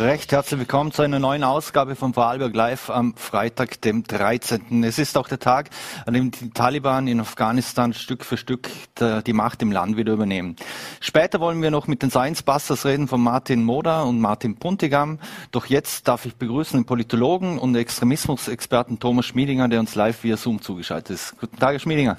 [0.00, 4.82] Recht herzlich willkommen zu einer neuen Ausgabe von Vorarlberg Live am Freitag, dem 13.
[4.82, 5.68] Es ist auch der Tag,
[6.06, 10.56] an dem die Taliban in Afghanistan Stück für Stück die Macht im Land wieder übernehmen.
[11.00, 15.18] Später wollen wir noch mit den Science Busters reden von Martin Moda und Martin Puntigam.
[15.50, 20.38] Doch jetzt darf ich begrüßen den Politologen und Extremismusexperten Thomas Schmiedinger, der uns live via
[20.38, 21.38] Zoom zugeschaltet ist.
[21.38, 22.16] Guten Tag, Herr Schmiedinger.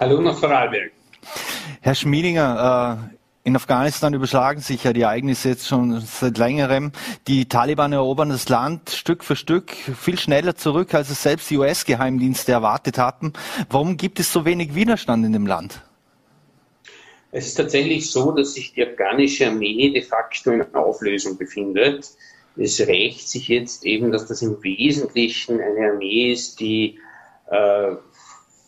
[0.00, 0.92] Hallo nach Vorarlberg.
[1.82, 6.92] Herr Schmiedinger, äh, in Afghanistan überschlagen sich ja die Ereignisse jetzt schon seit längerem.
[7.26, 11.58] Die Taliban erobern das Land Stück für Stück viel schneller zurück, als es selbst die
[11.58, 13.32] US-Geheimdienste erwartet hatten.
[13.68, 15.82] Warum gibt es so wenig Widerstand in dem Land?
[17.32, 22.10] Es ist tatsächlich so, dass sich die afghanische Armee de facto in Auflösung befindet.
[22.56, 27.00] Es rächt sich jetzt eben, dass das im Wesentlichen eine Armee ist, die
[27.50, 27.96] äh,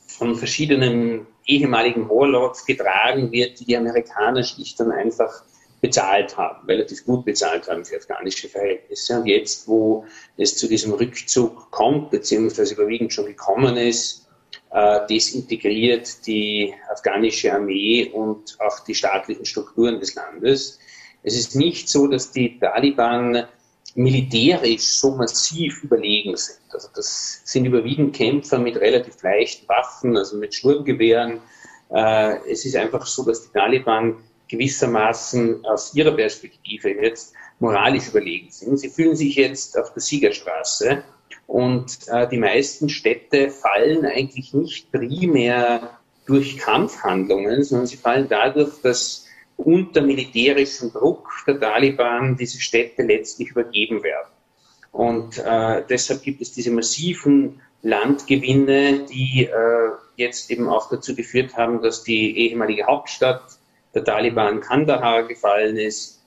[0.06, 5.44] von verschiedenen ehemaligen Warlords getragen wird, die die Amerikaner schlicht dann einfach
[5.80, 9.20] bezahlt haben, relativ gut bezahlt haben für afghanische Verhältnisse.
[9.20, 10.06] Und jetzt, wo
[10.38, 14.26] es zu diesem Rückzug kommt, beziehungsweise überwiegend schon gekommen ist,
[14.70, 20.78] äh, desintegriert die afghanische Armee und auch die staatlichen Strukturen des Landes.
[21.22, 23.44] Es ist nicht so, dass die Taliban
[23.94, 26.58] militärisch so massiv überlegen sind.
[26.70, 31.40] Also das sind überwiegend Kämpfer mit relativ leichten Waffen, also mit Sturmgewehren.
[31.90, 34.16] Äh, es ist einfach so, dass die Taliban
[34.48, 38.78] gewissermaßen aus ihrer Perspektive jetzt moralisch überlegen sind.
[38.78, 41.02] Sie fühlen sich jetzt auf der Siegerstraße
[41.46, 48.80] und äh, die meisten Städte fallen eigentlich nicht primär durch Kampfhandlungen, sondern sie fallen dadurch,
[48.82, 49.23] dass
[49.56, 54.30] unter militärischem Druck der Taliban diese Städte letztlich übergeben werden.
[54.92, 61.56] Und äh, deshalb gibt es diese massiven Landgewinne, die äh, jetzt eben auch dazu geführt
[61.56, 63.42] haben, dass die ehemalige Hauptstadt
[63.94, 66.22] der Taliban Kandahar gefallen ist.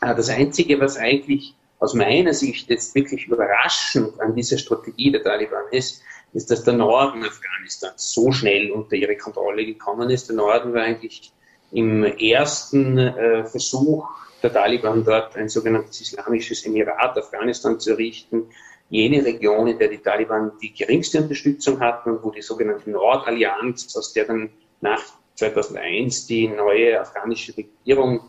[0.00, 5.22] Äh, das Einzige, was eigentlich aus meiner Sicht jetzt wirklich überraschend an dieser Strategie der
[5.22, 6.02] Taliban ist,
[6.32, 10.28] ist, dass der Norden Afghanistans so schnell unter ihre Kontrolle gekommen ist.
[10.28, 11.32] Der Norden war eigentlich
[11.72, 14.08] im ersten äh, Versuch
[14.42, 18.46] der Taliban dort ein sogenanntes islamisches Emirat Afghanistan zu errichten,
[18.88, 23.94] jene Region, in der die Taliban die geringste Unterstützung hatten und wo die sogenannte Nordallianz,
[23.96, 25.02] aus der dann nach
[25.34, 28.20] 2001 die neue afghanische Regierung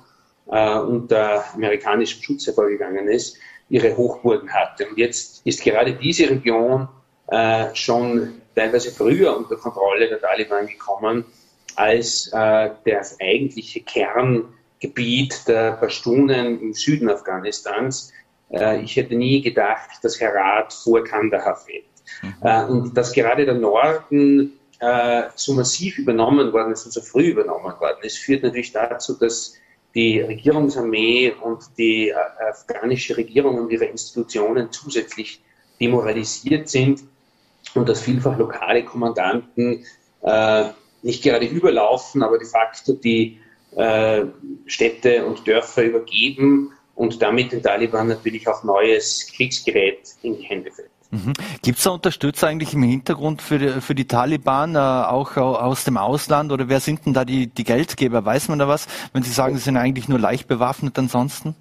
[0.48, 3.38] äh, unter amerikanischem Schutz hervorgegangen ist,
[3.70, 4.88] ihre Hochburgen hatte.
[4.88, 6.88] Und jetzt ist gerade diese Region
[7.28, 11.24] äh, schon teilweise früher unter Kontrolle der Taliban gekommen
[11.78, 18.12] als äh, das eigentliche Kerngebiet der Pashtunen im Süden Afghanistans.
[18.52, 21.86] Äh, ich hätte nie gedacht, dass Herat vor Kandahar fällt.
[22.22, 22.34] Mhm.
[22.42, 27.30] Äh, und dass gerade der Norden äh, so massiv übernommen worden ist und so früh
[27.30, 29.56] übernommen worden ist, führt natürlich dazu, dass
[29.96, 32.16] die Regierungsarmee und die äh,
[32.50, 35.42] afghanische Regierung und ihre Institutionen zusätzlich
[35.80, 37.02] demoralisiert sind
[37.74, 39.86] und dass vielfach lokale Kommandanten
[40.22, 40.66] äh,
[41.04, 43.40] nicht gerade überlaufen, aber de facto die
[43.76, 44.26] äh,
[44.66, 50.72] Städte und Dörfer übergeben und damit den Taliban natürlich auch neues Kriegsgerät in die Hände
[50.72, 50.90] fällt.
[51.12, 51.34] Mhm.
[51.64, 55.84] Gibt es da Unterstützer eigentlich im Hintergrund für die, für die Taliban, äh, auch aus
[55.84, 56.52] dem Ausland?
[56.52, 58.26] Oder wer sind denn da die, die Geldgeber?
[58.26, 61.56] Weiß man da was, wenn Sie sagen, sie sind eigentlich nur leicht bewaffnet ansonsten?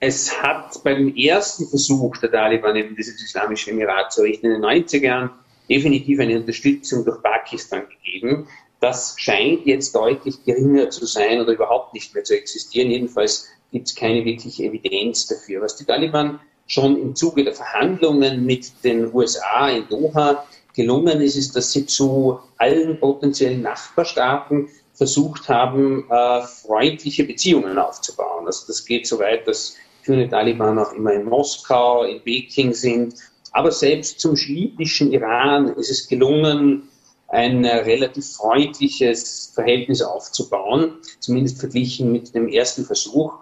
[0.00, 4.64] Es hat beim ersten Versuch der Taliban eben dieses islamische Emirat zu errichten in den
[4.64, 5.30] 90er Jahren
[5.72, 8.46] definitiv eine Unterstützung durch Pakistan gegeben.
[8.80, 12.90] Das scheint jetzt deutlich geringer zu sein oder überhaupt nicht mehr zu existieren.
[12.90, 15.62] Jedenfalls gibt es keine wirkliche Evidenz dafür.
[15.62, 20.44] Was die Taliban schon im Zuge der Verhandlungen mit den USA in Doha
[20.74, 28.46] gelungen ist, ist, dass sie zu allen potenziellen Nachbarstaaten versucht haben, äh, freundliche Beziehungen aufzubauen.
[28.46, 33.14] Also das geht so weit, dass führende Taliban auch immer in Moskau, in Peking sind
[33.52, 36.88] aber selbst zum schiitischen Iran ist es gelungen,
[37.28, 43.38] ein relativ freundliches Verhältnis aufzubauen, zumindest verglichen mit dem ersten Versuch.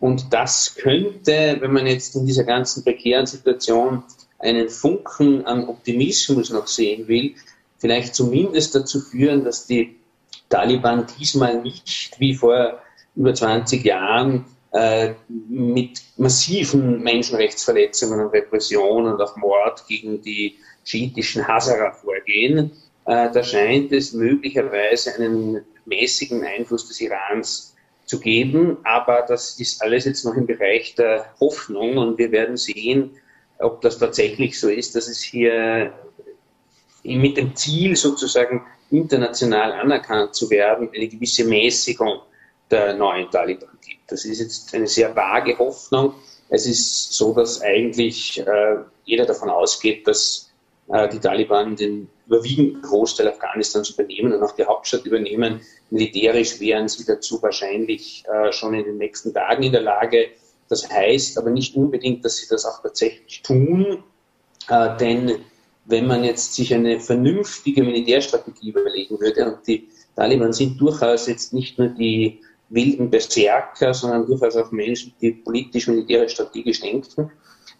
[0.00, 4.02] Und das könnte, wenn man jetzt in dieser ganzen prekären Situation
[4.38, 7.34] einen Funken an Optimismus noch sehen will,
[7.78, 9.96] vielleicht zumindest dazu führen, dass die
[10.48, 12.80] Taliban diesmal nicht wie vor
[13.14, 15.14] über 20 Jahren äh,
[15.48, 22.70] mit massiven Menschenrechtsverletzungen und Repressionen und auch Mord gegen die schiitischen Hazara vorgehen.
[23.06, 27.74] Äh, da scheint es möglicherweise einen mäßigen Einfluss des Irans
[28.06, 32.56] zu geben, aber das ist alles jetzt noch im Bereich der Hoffnung und wir werden
[32.56, 33.10] sehen,
[33.58, 35.92] ob das tatsächlich so ist, dass es hier
[37.02, 42.20] mit dem Ziel sozusagen international anerkannt zu werden, eine gewisse Mäßigung
[42.70, 44.10] der neuen Taliban gibt.
[44.10, 46.14] Das ist jetzt eine sehr vage Hoffnung.
[46.48, 50.50] es ist so, dass eigentlich äh, jeder davon ausgeht, dass
[50.88, 55.60] äh, die Taliban den überwiegenden Großteil Afghanistans übernehmen und auch die Hauptstadt übernehmen.
[55.90, 60.28] Militärisch wären sie dazu wahrscheinlich äh, schon in den nächsten Tagen in der Lage.
[60.68, 64.04] Das heißt aber nicht unbedingt, dass sie das auch tatsächlich tun,
[64.68, 65.40] äh, denn
[65.86, 71.52] wenn man jetzt sich eine vernünftige Militärstrategie überlegen würde, und die Taliban sind durchaus jetzt
[71.52, 72.40] nicht nur die
[72.70, 77.30] wilden Berserker, sondern durchaus auch Menschen, die politisch, militärisch, strategisch denken,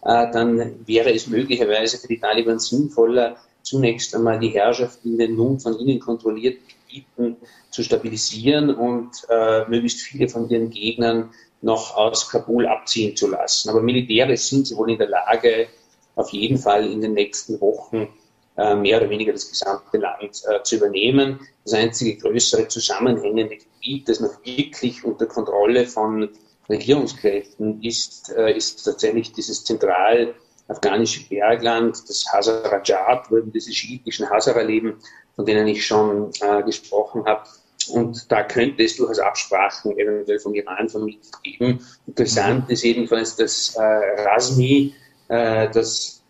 [0.03, 5.37] äh, dann wäre es möglicherweise für die Taliban sinnvoller, zunächst einmal die Herrschaft in den
[5.37, 7.37] nun von ihnen kontrollierten Gebieten
[7.71, 11.31] zu stabilisieren und äh, möglichst viele von ihren Gegnern
[11.63, 13.69] noch aus Kabul abziehen zu lassen.
[13.69, 15.69] Aber militärisch sind sie wohl in der Lage,
[16.17, 18.09] auf jeden Fall in den nächsten Wochen
[18.57, 21.41] äh, mehr oder weniger das gesamte Land zu übernehmen.
[21.65, 26.29] Das einzige größere zusammenhängende Gebiet, das noch wirklich unter Kontrolle von
[26.69, 30.35] Regierungskräften ist, äh, ist tatsächlich dieses zentral
[30.69, 34.99] afghanische Bergland, das Hazarajat, wo eben diese schiitischen Hazara leben,
[35.35, 37.43] von denen ich schon äh, gesprochen habe.
[37.89, 41.85] Und da könnte es durchaus Absprachen eventuell vom Iran vermittelt geben.
[42.07, 44.95] Interessant ist jedenfalls, dass äh, Rasmi,
[45.29, 46.23] äh, das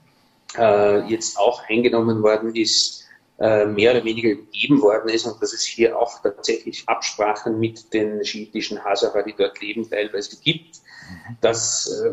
[0.56, 3.04] äh, jetzt auch eingenommen worden ist,
[3.40, 7.92] äh, mehr oder weniger gegeben worden ist und dass es hier auch tatsächlich Absprachen mit
[7.94, 10.80] den schiitischen Hazara, die dort leben, teilweise gibt.
[11.40, 12.12] Das äh,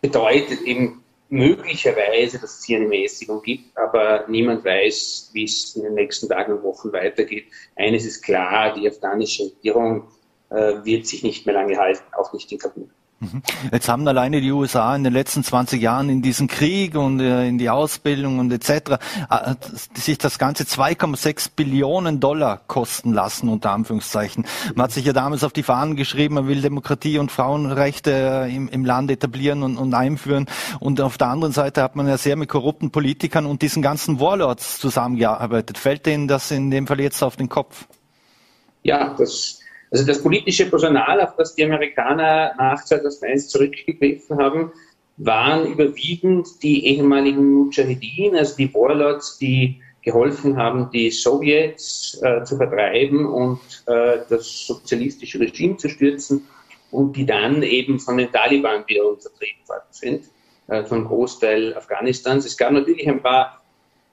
[0.00, 5.84] bedeutet eben möglicherweise, dass es hier eine Mäßigung gibt, aber niemand weiß, wie es in
[5.84, 7.46] den nächsten Tagen und Wochen weitergeht.
[7.76, 10.08] Eines ist klar, die afghanische Regierung
[10.50, 12.88] äh, wird sich nicht mehr lange halten, auch nicht in Kabul.
[13.18, 13.42] Mhm.
[13.72, 17.48] Jetzt haben alleine die USA in den letzten 20 Jahren in diesen Krieg und äh,
[17.48, 18.98] in die Ausbildung und etc.
[19.30, 19.54] Äh,
[19.94, 24.44] sich das ganze 2,6 Billionen Dollar kosten lassen, unter Anführungszeichen.
[24.74, 28.54] Man hat sich ja damals auf die Fahnen geschrieben, man will Demokratie und Frauenrechte äh,
[28.54, 30.44] im, im Land etablieren und, und einführen.
[30.78, 34.20] Und auf der anderen Seite hat man ja sehr mit korrupten Politikern und diesen ganzen
[34.20, 35.78] Warlords zusammengearbeitet.
[35.78, 37.86] Fällt Ihnen das in dem Fall jetzt auf den Kopf?
[38.82, 39.60] Ja, das
[39.90, 44.72] also das politische Personal, auf das die Amerikaner nach 2001 zurückgegriffen haben,
[45.16, 52.56] waren überwiegend die ehemaligen Mujahideen, also die Warlords, die geholfen haben, die Sowjets äh, zu
[52.56, 56.46] vertreiben und äh, das sozialistische Regime zu stürzen
[56.92, 60.24] und die dann eben von den Taliban wieder untertrieben worden sind,
[60.68, 62.46] äh, von Großteil Afghanistans.
[62.46, 63.62] Es gab natürlich ein paar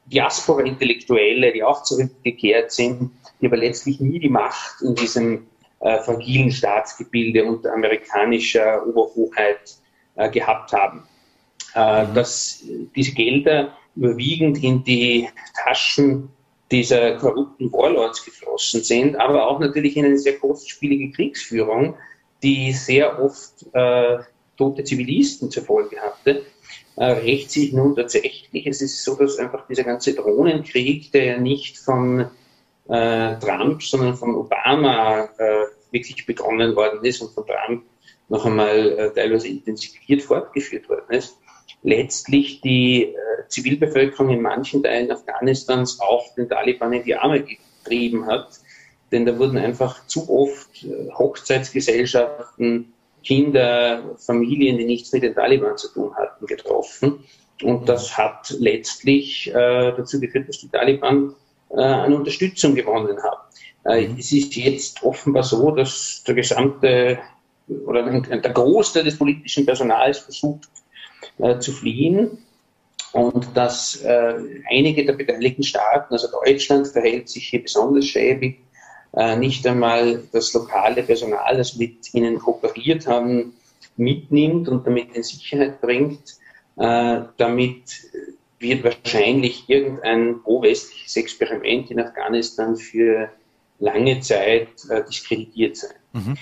[0.07, 5.45] Diaspora-Intellektuelle, die auch zurückgekehrt sind, die aber letztlich nie die Macht in diesem
[5.83, 9.75] äh, fragilen Staatsgebilde unter amerikanischer Oberhoheit
[10.15, 11.03] äh, gehabt haben.
[11.75, 12.13] Äh, mhm.
[12.13, 12.63] Dass
[12.95, 15.29] diese Gelder überwiegend in die
[15.63, 16.29] Taschen
[16.71, 21.95] dieser korrupten Warlords geflossen sind, aber auch natürlich in eine sehr kostspielige Kriegsführung,
[22.41, 24.19] die sehr oft äh,
[24.57, 26.43] tote Zivilisten zur Folge hatte,
[26.95, 28.65] äh, rächt sich nun tatsächlich.
[28.65, 32.29] Es ist so, dass einfach dieser ganze Drohnenkrieg, der ja nicht von
[32.87, 37.83] äh, Trump, sondern von Obama äh, wirklich begonnen worden ist und von Trump
[38.27, 41.37] noch einmal äh, teilweise intensiviert fortgeführt worden ist,
[41.83, 43.15] letztlich die äh,
[43.47, 48.59] Zivilbevölkerung in manchen Teilen Afghanistans auch den Taliban in die Arme getrieben hat.
[49.11, 55.77] Denn da wurden einfach zu oft äh, Hochzeitsgesellschaften, Kinder, Familien, die nichts mit den Taliban
[55.77, 57.23] zu tun hatten, getroffen.
[57.61, 61.35] Und das hat letztlich äh, dazu geführt, dass die Taliban
[61.73, 63.41] äh, an Unterstützung gewonnen haben.
[63.85, 64.17] Äh, mhm.
[64.19, 67.19] Es ist jetzt offenbar so, dass der gesamte
[67.85, 70.69] oder der Großteil des politischen Personals versucht
[71.39, 72.37] äh, zu fliehen
[73.13, 74.35] und dass äh,
[74.69, 78.59] einige der beteiligten Staaten, also Deutschland, verhält sich hier besonders schäbig,
[79.15, 83.53] äh, nicht einmal das lokale Personal, das mit ihnen kooperiert haben,
[83.95, 86.37] mitnimmt und damit in Sicherheit bringt.
[86.75, 87.83] Äh, damit
[88.63, 93.29] wird wahrscheinlich irgendein pro-westliches Experiment in Afghanistan für
[93.77, 95.93] lange Zeit äh, diskreditiert sein.
[96.13, 96.37] Mhm.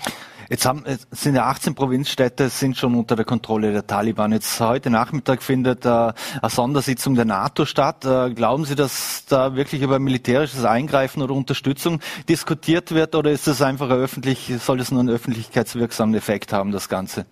[0.50, 4.34] Jetzt haben, sind ja 18 Provinzstädte sind schon unter der Kontrolle der Taliban.
[4.34, 6.14] Jetzt heute Nachmittag findet äh, eine
[6.50, 8.04] Sondersitzung der NATO statt.
[8.04, 13.48] Äh, glauben Sie, dass da wirklich über militärisches Eingreifen oder Unterstützung diskutiert wird oder ist
[13.48, 17.26] das einfach öffentlich, soll es nur einen öffentlichkeitswirksamen Effekt haben, das Ganze?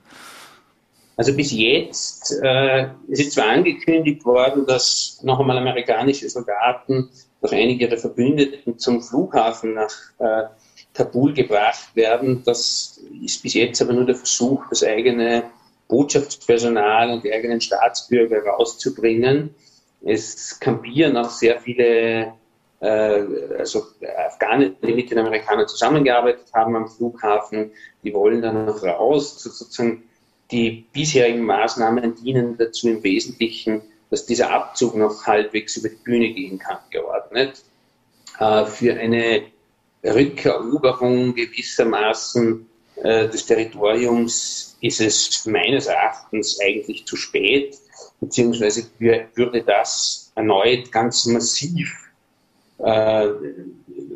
[1.20, 7.10] Also bis jetzt äh, ist zwar angekündigt worden, dass noch einmal amerikanische Soldaten
[7.42, 10.44] durch einige ihrer Verbündeten zum Flughafen nach äh,
[10.94, 12.42] Kabul gebracht werden.
[12.46, 15.44] Das ist bis jetzt aber nur der Versuch, das eigene
[15.90, 19.54] Botschaftspersonal und die eigenen Staatsbürger rauszubringen.
[20.02, 22.32] Es kampieren auch sehr viele
[22.80, 23.24] äh,
[23.58, 23.88] also
[24.26, 27.72] Afghanen, die mit den Amerikanern zusammengearbeitet haben am Flughafen,
[28.06, 30.06] die wollen dann noch raus, sozusagen
[30.52, 36.34] die bisherigen Maßnahmen dienen dazu im Wesentlichen, dass dieser Abzug noch halbwegs über die Bühne
[36.34, 37.64] gehen kann, geordnet.
[38.40, 39.44] Äh, für eine
[40.04, 42.66] Rückeroberung gewissermaßen
[42.96, 47.78] äh, des Territoriums ist es meines Erachtens eigentlich zu spät,
[48.20, 52.09] beziehungsweise würde das erneut ganz massiv
[52.80, 53.28] äh,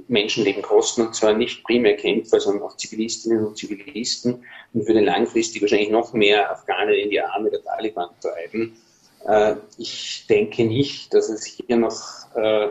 [0.08, 4.44] Menschenleben kosten und zwar nicht primär Kämpfer, sondern auch Zivilistinnen und Zivilisten
[4.74, 8.78] und würde langfristig wahrscheinlich noch mehr Afghanen in die Arme der Taliban treiben.
[9.26, 12.02] Äh, ich denke nicht, dass es hier noch
[12.36, 12.70] äh,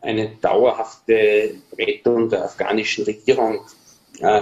[0.00, 3.60] eine dauerhafte Rettung der afghanischen Regierung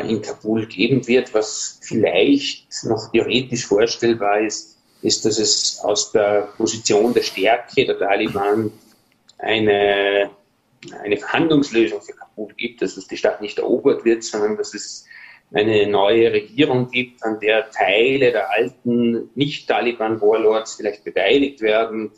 [0.06, 1.34] in Kabul geben wird.
[1.34, 4.74] Was vielleicht noch theoretisch vorstellbar ist,
[5.04, 8.72] ist, dass es aus der Position der Stärke der Taliban
[9.38, 10.30] eine,
[11.02, 15.06] eine Verhandlungslösung für Kabul gibt, dass es die Stadt nicht erobert wird, sondern dass es
[15.52, 22.10] eine neue Regierung gibt, an der Teile der alten Nicht-Taliban-Warlords vielleicht beteiligt werden,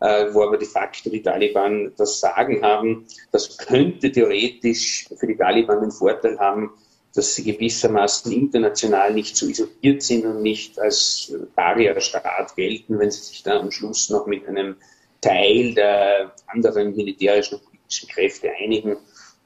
[0.00, 3.06] äh, wo aber de facto die Taliban das Sagen haben.
[3.30, 6.72] Das könnte theoretisch für die Taliban den Vorteil haben,
[7.14, 13.22] dass sie gewissermaßen international nicht so isoliert sind und nicht als Barrierestaat gelten, wenn sie
[13.22, 14.76] sich dann am Schluss noch mit einem
[15.20, 17.60] Teil der anderen militärischen
[17.92, 18.96] politischen Kräfte einigen.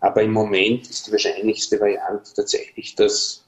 [0.00, 3.44] Aber im Moment ist die wahrscheinlichste Variante tatsächlich, dass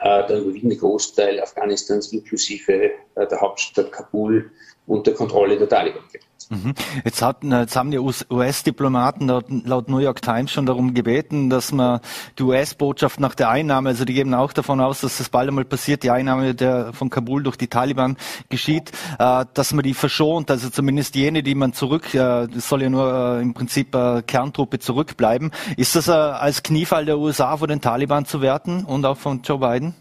[0.00, 2.92] äh, der überwiegende Großteil Afghanistans inklusive
[3.26, 4.50] der Hauptstadt Kabul
[4.86, 6.30] unter Kontrolle der Taliban gerät.
[6.50, 6.74] Mhm.
[7.04, 11.70] Jetzt, hat, jetzt haben die US-Diplomaten laut, laut, New York Times schon darum gebeten, dass
[11.70, 12.00] man
[12.38, 15.64] die US-Botschaft nach der Einnahme, also die geben auch davon aus, dass das bald einmal
[15.64, 18.16] passiert, die Einnahme der, von Kabul durch die Taliban
[18.48, 22.82] geschieht, äh, dass man die verschont, also zumindest jene, die man zurück, äh, das soll
[22.82, 25.52] ja nur äh, im Prinzip äh, Kerntruppe zurückbleiben.
[25.76, 29.42] Ist das äh, als Kniefall der USA vor den Taliban zu werten und auch von
[29.42, 29.94] Joe Biden?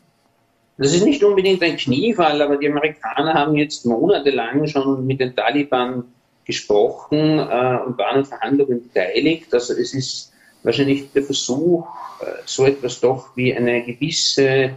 [0.79, 5.36] Das ist nicht unbedingt ein Kniefall, aber die Amerikaner haben jetzt monatelang schon mit den
[5.36, 6.05] Taliban
[6.45, 9.53] gesprochen äh, und waren an Verhandlungen beteiligt.
[9.53, 10.31] Also es ist
[10.63, 11.86] wahrscheinlich der Versuch,
[12.21, 14.71] äh, so etwas doch wie eine gewisse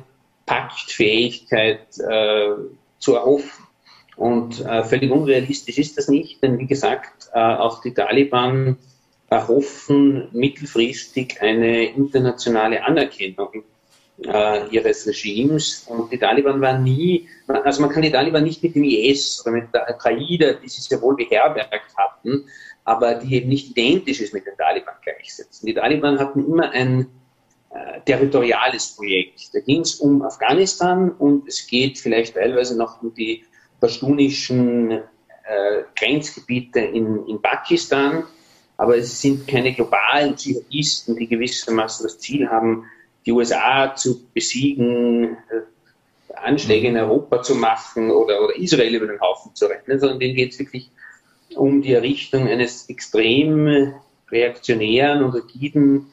[0.45, 2.49] Paktfähigkeit äh,
[2.99, 3.65] zu erhoffen.
[4.17, 8.77] Und äh, völlig unrealistisch ist das nicht, denn wie gesagt, äh, auch die Taliban
[9.31, 13.63] erhoffen mittelfristig eine internationale Anerkennung
[14.27, 15.85] äh, ihres Regimes.
[15.89, 19.53] Und die Taliban waren nie, also man kann die Taliban nicht mit dem IS oder
[19.53, 22.45] mit der Al-Qaida, die sie sehr wohl beherbergt hatten,
[22.85, 25.67] aber die eben nicht identisch ist mit den Taliban gleichsetzen.
[25.67, 27.07] Die Taliban hatten immer ein
[27.71, 29.55] äh, territoriales Projekt.
[29.55, 33.45] Da ging es um Afghanistan und es geht vielleicht teilweise noch um die
[33.81, 38.25] pashtunischen äh, Grenzgebiete in, in Pakistan,
[38.77, 42.85] aber es sind keine globalen Dschihadisten, die gewissermaßen das Ziel haben,
[43.25, 49.21] die USA zu besiegen, äh, Anschläge in Europa zu machen oder, oder Israel über den
[49.21, 50.91] Haufen zu retten, sondern denen geht es wirklich
[51.55, 53.95] um die Errichtung eines extrem
[54.31, 56.07] reaktionären und rigiden,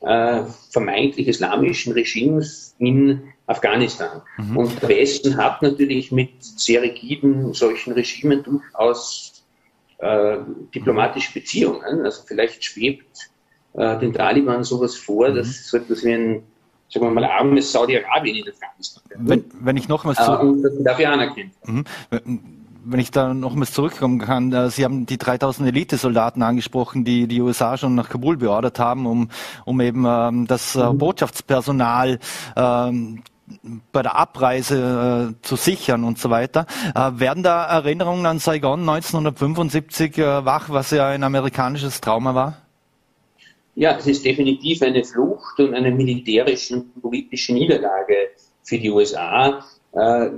[0.00, 4.22] äh, vermeintlich islamischen Regimes in Afghanistan.
[4.38, 4.56] Mhm.
[4.56, 9.44] Und der Westen hat natürlich mit sehr rigiden solchen Regimen durchaus
[9.98, 10.38] äh,
[10.74, 12.04] diplomatische Beziehungen.
[12.04, 13.30] Also vielleicht schwebt
[13.74, 15.36] äh, den Taliban sowas vor, mhm.
[15.36, 16.42] dass so etwas wie ein,
[16.88, 20.40] sagen wir mal, armes Saudi-Arabien in Afghanistan wenn, wenn ich nochmals äh, zurück...
[20.40, 21.52] und das darf ich anerkennen.
[21.64, 21.84] Mhm.
[22.82, 27.40] Wenn ich da nochmals zurückkommen kann, äh, Sie haben die 3000 Elitesoldaten angesprochen, die die
[27.40, 29.28] USA schon nach Kabul beordert haben, um,
[29.64, 30.98] um eben ähm, das äh, mhm.
[30.98, 32.18] Botschaftspersonal
[32.56, 33.22] ähm,
[33.92, 36.66] bei der Abreise äh, zu sichern und so weiter.
[36.94, 42.56] Äh, werden da Erinnerungen an Saigon 1975 äh, wach, was ja ein amerikanisches Trauma war?
[43.80, 48.28] Ja, es ist definitiv eine Flucht und eine militärische und politische Niederlage
[48.62, 49.64] für die USA.
[49.94, 50.28] Äh,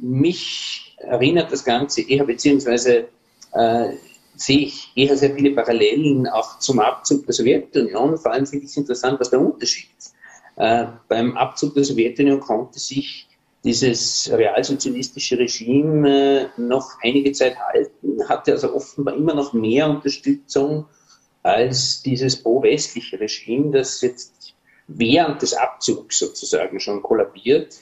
[0.00, 3.08] mich erinnert das Ganze eher, beziehungsweise
[3.54, 3.88] äh,
[4.36, 8.18] sehe ich eher sehr viele Parallelen auch zum Abzug der Sowjetunion.
[8.18, 10.14] Vor allem finde ich es interessant, was der Unterschied ist.
[10.54, 13.26] Äh, beim Abzug der Sowjetunion konnte sich
[13.64, 16.08] dieses realsozialistische Regime
[16.56, 20.86] äh, noch einige Zeit halten, hatte also offenbar immer noch mehr Unterstützung
[21.42, 24.54] als dieses pro-westliche Regime, das jetzt
[24.86, 27.76] während des Abzugs sozusagen schon kollabiert.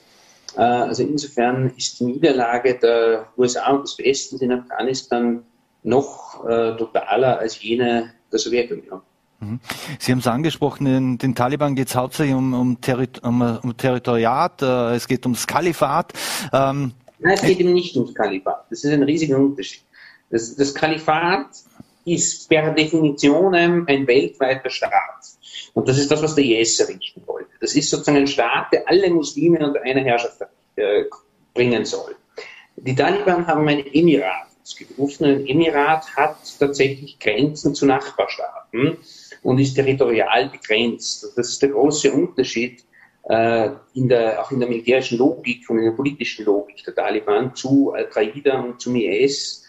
[0.56, 5.44] Äh, also insofern ist die Niederlage der USA und des Westens in Afghanistan
[5.82, 9.00] noch äh, totaler als jene der Sowjetunion.
[9.40, 9.60] Mhm.
[9.98, 13.76] Sie haben es angesprochen, den, den Taliban geht es hauptsächlich um, um, Terri um, um
[13.76, 16.12] Territoriat, äh, es geht ums Kalifat.
[16.52, 18.66] Ähm, Nein, es geht eben nicht ums Kalifat.
[18.70, 19.82] Das ist ein riesiger Unterschied.
[20.30, 21.48] Das, das Kalifat
[22.04, 25.20] ist per Definition ein weltweiter Staat.
[25.74, 27.50] Und das ist das, was der IS errichten wollte.
[27.60, 30.40] Das ist sozusagen ein Staat, der alle Muslime unter einer Herrschaft
[30.76, 31.04] äh,
[31.54, 32.16] bringen soll.
[32.76, 35.26] Die Taliban haben ein Emirat ausgerufen.
[35.26, 38.96] Ein Emirat hat tatsächlich Grenzen zu Nachbarstaaten
[39.42, 41.32] und ist territorial begrenzt.
[41.36, 42.84] Das ist der große Unterschied
[43.28, 47.54] äh, in der, auch in der militärischen Logik und in der politischen Logik der Taliban
[47.54, 49.64] zu Al-Qaida und zum IS,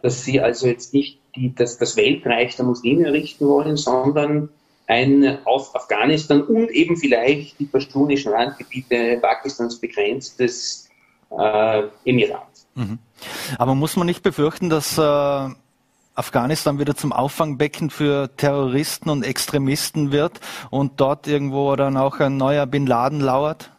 [0.00, 4.48] dass sie also jetzt nicht die, das, das Weltreich der Muslime errichten wollen, sondern
[4.86, 10.88] ein auf Afghanistan und eben vielleicht die pashtunischen Randgebiete Pakistans begrenztes
[11.30, 12.46] äh, Emirat.
[12.74, 12.98] Mhm.
[13.58, 15.48] Aber muss man nicht befürchten, dass äh,
[16.14, 22.36] Afghanistan wieder zum Auffangbecken für Terroristen und Extremisten wird und dort irgendwo dann auch ein
[22.36, 23.70] neuer Bin Laden lauert?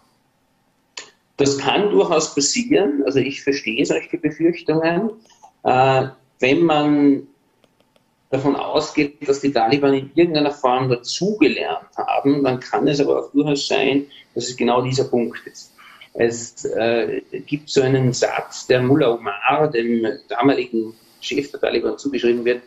[1.38, 3.04] Das kann durchaus passieren.
[3.06, 5.12] Also ich verstehe solche Befürchtungen.
[5.64, 6.08] Äh,
[6.40, 7.28] wenn man
[8.30, 13.32] davon ausgeht, dass die Taliban in irgendeiner Form dazugelernt haben, dann kann es aber auch
[13.32, 15.74] durchaus sein, dass es genau dieser Punkt ist.
[16.14, 22.46] Es äh, gibt so einen Satz, der Mullah Omar, dem damaligen Chef der Taliban zugeschrieben
[22.46, 22.62] wird,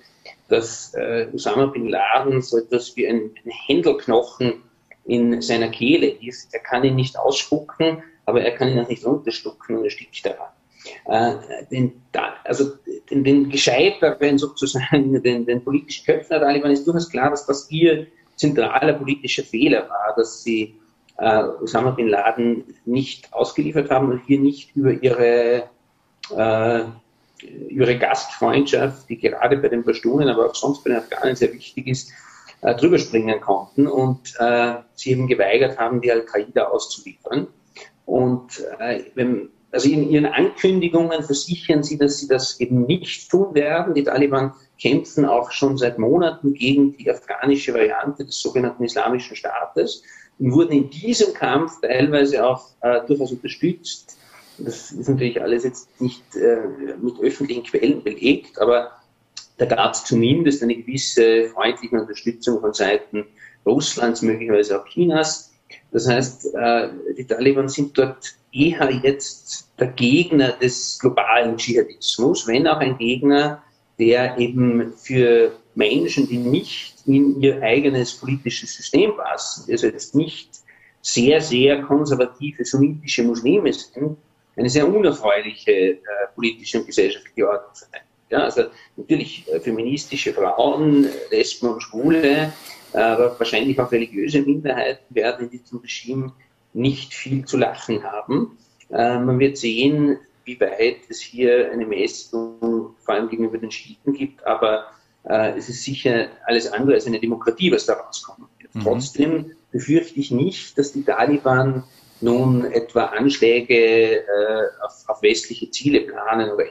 [0.49, 4.62] dass äh, Osama bin Laden so etwas wie ein, ein Händelknochen
[5.07, 6.53] in seiner Kehle ist.
[6.53, 10.25] Er kann ihn nicht ausspucken, aber er kann ihn auch nicht runterstucken und er stirbt
[10.25, 10.49] daran.
[11.06, 11.35] Äh,
[11.70, 12.02] den,
[12.44, 12.73] also
[13.11, 17.70] den, den gescheiteren sozusagen, den, den politischen Köpfen der Taliban ist durchaus klar, dass das
[17.70, 18.06] ihr
[18.37, 20.76] zentraler politischer Fehler war, dass sie
[21.18, 25.64] äh, Osama bin Laden nicht ausgeliefert haben und hier nicht über ihre
[26.37, 26.85] äh,
[27.40, 31.87] ihre Gastfreundschaft, die gerade bei den Pashtunen, aber auch sonst bei den Afghanen sehr wichtig
[31.87, 32.11] ist,
[32.62, 37.47] äh, drüber springen konnten und äh, sie eben geweigert haben, die Al-Qaida auszuliefern.
[38.06, 43.55] Und äh, wenn, also in ihren Ankündigungen versichern sie, dass sie das eben nicht tun
[43.55, 43.95] werden.
[43.95, 50.02] Die Taliban kämpfen auch schon seit Monaten gegen die afghanische Variante des sogenannten Islamischen Staates
[50.39, 54.19] und wurden in diesem Kampf teilweise auch äh, durchaus unterstützt
[54.59, 56.59] das ist natürlich alles jetzt nicht äh,
[57.00, 58.93] mit öffentlichen Quellen belegt, aber
[59.57, 63.25] da gab es zumindest eine gewisse freundliche Unterstützung von Seiten
[63.67, 65.48] Russlands, möglicherweise auch Chinas.
[65.91, 72.67] Das heißt, äh, die Taliban sind dort eher jetzt der Gegner des globalen Dschihadismus, wenn
[72.67, 73.63] auch ein Gegner,
[73.99, 80.50] der eben für Menschen, die nicht in ihr eigenes politisches System passen, also jetzt nicht
[81.00, 84.17] sehr, sehr konservative sunnitische Muslime sind,
[84.57, 85.99] eine sehr unerfreuliche äh,
[86.35, 88.07] politische und gesellschaftliche Ordnung verteidigt.
[88.30, 88.64] Ja, also
[88.97, 92.52] natürlich äh, feministische Frauen, Lesben und Schwule,
[92.93, 96.32] aber wahrscheinlich auch religiöse Minderheiten werden in diesem Regime
[96.73, 98.58] nicht viel zu lachen haben.
[98.91, 104.12] Äh, man wird sehen, wie weit es hier eine Mäßigung vor allem gegenüber den Schiiten
[104.12, 104.86] gibt, aber
[105.25, 108.75] äh, es ist sicher alles andere als eine Demokratie, was da rauskommen wird.
[108.75, 108.80] Mhm.
[108.82, 111.84] Trotzdem befürchte ich nicht, dass die Taliban
[112.21, 114.25] nun etwa Anschläge äh,
[114.82, 116.64] auf, auf westliche Ziele planen oder.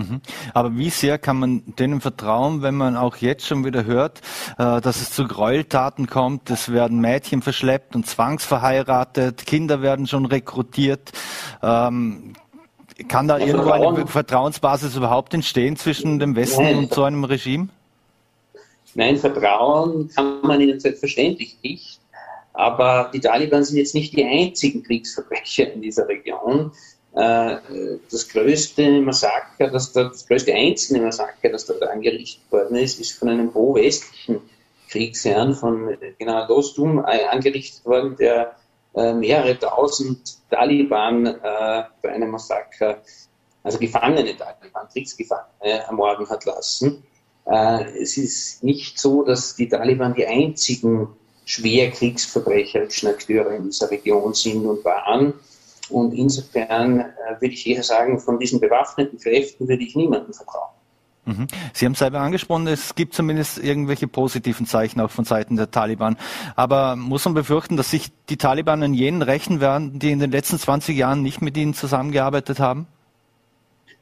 [0.00, 0.20] Mhm.
[0.54, 4.20] Aber wie sehr kann man denen vertrauen, wenn man auch jetzt schon wieder hört,
[4.58, 10.26] äh, dass es zu Gräueltaten kommt, es werden Mädchen verschleppt und zwangsverheiratet, Kinder werden schon
[10.26, 11.12] rekrutiert.
[11.62, 12.34] Ähm,
[13.08, 16.78] kann da ja, irgendwo eine Vertrauensbasis überhaupt entstehen zwischen dem Westen Nein.
[16.78, 17.68] und so einem Regime?
[18.94, 22.00] Nein, Vertrauen kann man ihnen selbstverständlich nicht.
[22.52, 26.72] Aber die Taliban sind jetzt nicht die einzigen Kriegsverbrecher in dieser Region.
[27.14, 27.56] Äh,
[28.10, 33.28] das größte Massaker, das, das größte einzelne Massaker, das dort angerichtet worden ist, ist von
[33.28, 34.40] einem pro-westlichen
[34.88, 38.54] Kriegsherrn von General Dostum äh, angerichtet worden, der
[38.94, 41.24] äh, mehrere tausend Taliban
[42.02, 43.02] bei einem Massaker,
[43.62, 47.04] also gefangene Taliban, Kriegsgefangene, ermorden hat lassen.
[47.44, 51.06] Es ist nicht so, dass die Taliban die einzigen
[51.44, 55.34] schwer kriegsverbrecherischen Akteure in dieser Region sind und waren.
[55.90, 60.70] Und insofern äh, würde ich eher sagen, von diesen bewaffneten Kräften würde ich niemandem vertrauen.
[61.26, 61.46] Mhm.
[61.72, 66.16] Sie haben selber angesprochen, es gibt zumindest irgendwelche positiven Zeichen auch von Seiten der Taliban.
[66.56, 70.30] Aber muss man befürchten, dass sich die Taliban an jenen rächen werden, die in den
[70.30, 72.86] letzten 20 Jahren nicht mit ihnen zusammengearbeitet haben?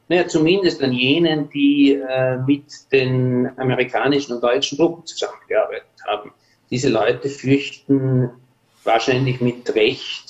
[0.08, 6.32] Naja, zumindest an jenen, die äh, mit den amerikanischen und deutschen Truppen zusammengearbeitet haben.
[6.70, 8.30] Diese Leute fürchten
[8.84, 10.27] wahrscheinlich mit Recht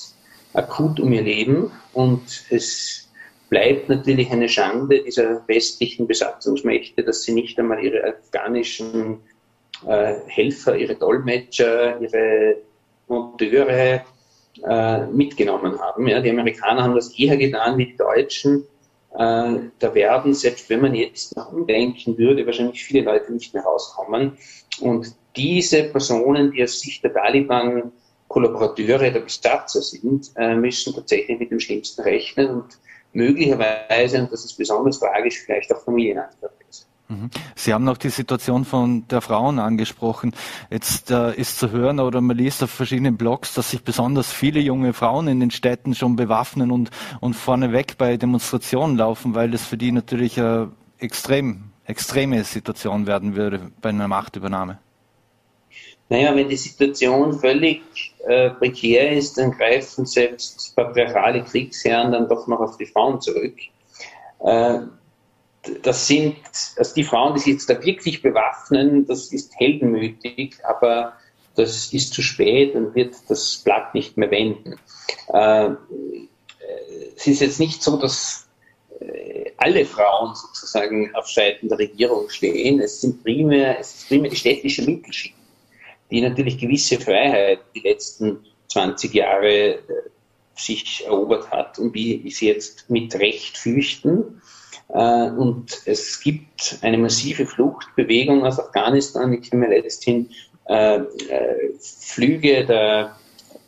[0.58, 3.08] akut um ihr Leben und es
[3.48, 9.20] bleibt natürlich eine Schande dieser westlichen Besatzungsmächte, dass sie nicht einmal ihre afghanischen
[9.86, 12.56] äh, Helfer, ihre Dolmetscher, ihre
[13.06, 14.02] Monteure
[14.66, 16.08] äh, mitgenommen haben.
[16.08, 18.64] Ja, die Amerikaner haben das eher getan wie die Deutschen.
[19.14, 23.62] Äh, da werden, selbst wenn man jetzt nach umdenken würde, wahrscheinlich viele Leute nicht mehr
[23.62, 24.36] rauskommen.
[24.80, 27.92] Und diese Personen, die aus Sicht der Taliban
[28.28, 32.78] Kollaborateure der Besatzer sind, äh, müssen tatsächlich mit dem Schlimmsten rechnen und
[33.12, 36.58] möglicherweise, und das ist besonders tragisch, vielleicht auch Familienangehörige.
[37.08, 37.30] Mhm.
[37.54, 40.34] Sie haben noch die Situation von der Frauen angesprochen.
[40.70, 44.60] Jetzt äh, ist zu hören oder man liest auf verschiedenen Blogs, dass sich besonders viele
[44.60, 49.64] junge Frauen in den Städten schon bewaffnen und, und vorneweg bei Demonstrationen laufen, weil das
[49.64, 54.78] für die natürlich eine extrem, extreme Situation werden würde bei einer Machtübernahme.
[56.10, 57.82] Naja, wenn die Situation völlig
[58.26, 63.56] äh, prekär ist, dann greifen selbst patriarchale Kriegsherren dann doch noch auf die Frauen zurück.
[64.40, 64.80] Äh,
[65.82, 66.36] das sind,
[66.76, 71.12] also die Frauen, die sich jetzt da wirklich bewaffnen, das ist heldenmütig, aber
[71.56, 74.76] das ist zu spät und wird das Blatt nicht mehr wenden.
[75.28, 75.70] Äh,
[77.16, 78.48] es ist jetzt nicht so, dass
[79.00, 82.80] äh, alle Frauen sozusagen auf Seiten der Regierung stehen.
[82.80, 85.37] Es sind primär, es ist primär die städtische Mittelschicht
[86.10, 89.80] die natürlich gewisse Freiheit die letzten 20 Jahre äh,
[90.54, 94.40] sich erobert hat und wie sie jetzt mit Recht fürchten.
[94.88, 99.32] Äh, und es gibt eine massive Fluchtbewegung aus Afghanistan.
[99.32, 100.30] Ich habe mir letzthin
[100.64, 101.00] äh,
[101.80, 103.16] Flüge der,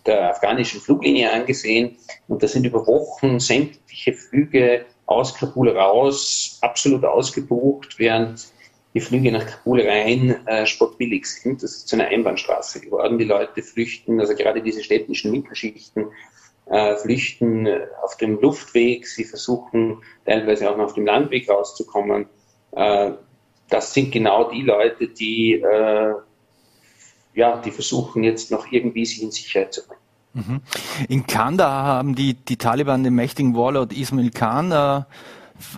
[0.07, 1.97] der afghanischen Fluglinie angesehen
[2.29, 8.49] und da sind über Wochen sämtliche Flüge aus Kabul raus absolut ausgebucht, während
[8.95, 11.63] die Flüge nach Kabul rein äh, spottbillig sind.
[11.63, 13.19] Das ist zu einer Einbahnstraße geworden.
[13.19, 16.07] Die Leute flüchten, also gerade diese städtischen Mittelschichten,
[16.67, 17.69] äh, flüchten
[18.03, 19.07] auf dem Luftweg.
[19.07, 22.27] Sie versuchen teilweise auch noch auf dem Landweg rauszukommen.
[22.73, 23.13] Äh,
[23.69, 26.15] das sind genau die Leute, die, äh,
[27.35, 30.01] ja, die versuchen jetzt noch irgendwie sich in Sicherheit zu bringen.
[30.33, 30.61] Mhm.
[31.09, 35.07] In Kandahar haben die, die Taliban den mächtigen Warlord Ismail Khan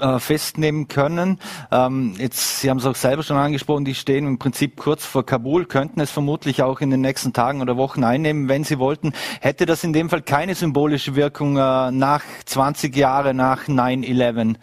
[0.01, 1.39] äh, festnehmen können.
[1.71, 5.25] Ähm, jetzt, Sie haben es auch selber schon angesprochen, die stehen im Prinzip kurz vor
[5.25, 9.13] Kabul, könnten es vermutlich auch in den nächsten Tagen oder Wochen einnehmen, wenn sie wollten.
[9.41, 14.57] Hätte das in dem Fall keine symbolische Wirkung äh, nach 20 Jahren nach 9-11?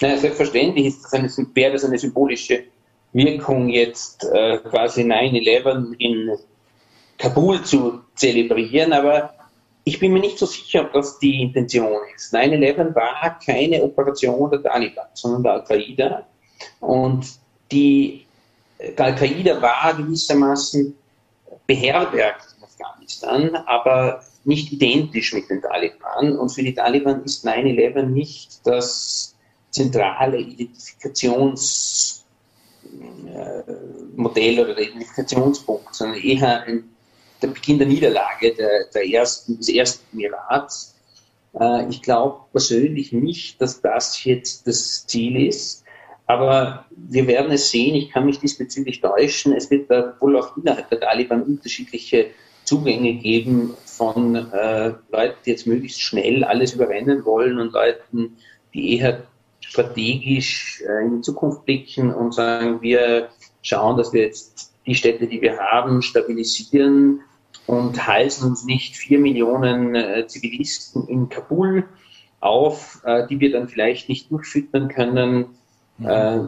[0.00, 2.64] Naja, selbstverständlich ist das eine, wäre das eine symbolische
[3.12, 6.36] Wirkung, jetzt äh, quasi 9-11 in
[7.18, 9.35] Kabul zu zelebrieren, aber
[9.88, 12.34] ich bin mir nicht so sicher, ob das die Intention ist.
[12.34, 16.26] 9-11 war keine Operation der Taliban, sondern der Al-Qaida.
[16.80, 17.24] Und
[17.70, 18.26] die
[18.96, 20.92] Al-Qaida war gewissermaßen
[21.68, 26.36] beherbergt in Afghanistan, aber nicht identisch mit den Taliban.
[26.36, 29.36] Und für die Taliban ist 9-11 nicht das
[29.70, 32.24] zentrale Identifikationsmodell
[34.58, 36.95] oder der Identifikationspunkt, sondern eher ein
[37.42, 40.94] der Beginn der Niederlage der, der ersten, des ersten Emirats.
[41.58, 45.84] Äh, ich glaube persönlich nicht, dass das jetzt das Ziel ist.
[46.26, 47.94] Aber wir werden es sehen.
[47.94, 49.52] Ich kann mich diesbezüglich täuschen.
[49.52, 52.30] Es wird da wohl auch innerhalb der Taliban unterschiedliche
[52.64, 58.36] Zugänge geben von äh, Leuten, die jetzt möglichst schnell alles überrennen wollen und Leuten,
[58.74, 59.22] die eher
[59.60, 63.28] strategisch äh, in die Zukunft blicken und sagen, wir
[63.62, 67.22] schauen, dass wir jetzt die Städte, die wir haben, stabilisieren
[67.66, 71.84] und heißen uns nicht vier Millionen äh, Zivilisten in Kabul
[72.40, 75.46] auf, äh, die wir dann vielleicht nicht durchfüttern können.
[75.98, 76.06] Mhm.
[76.06, 76.40] Äh,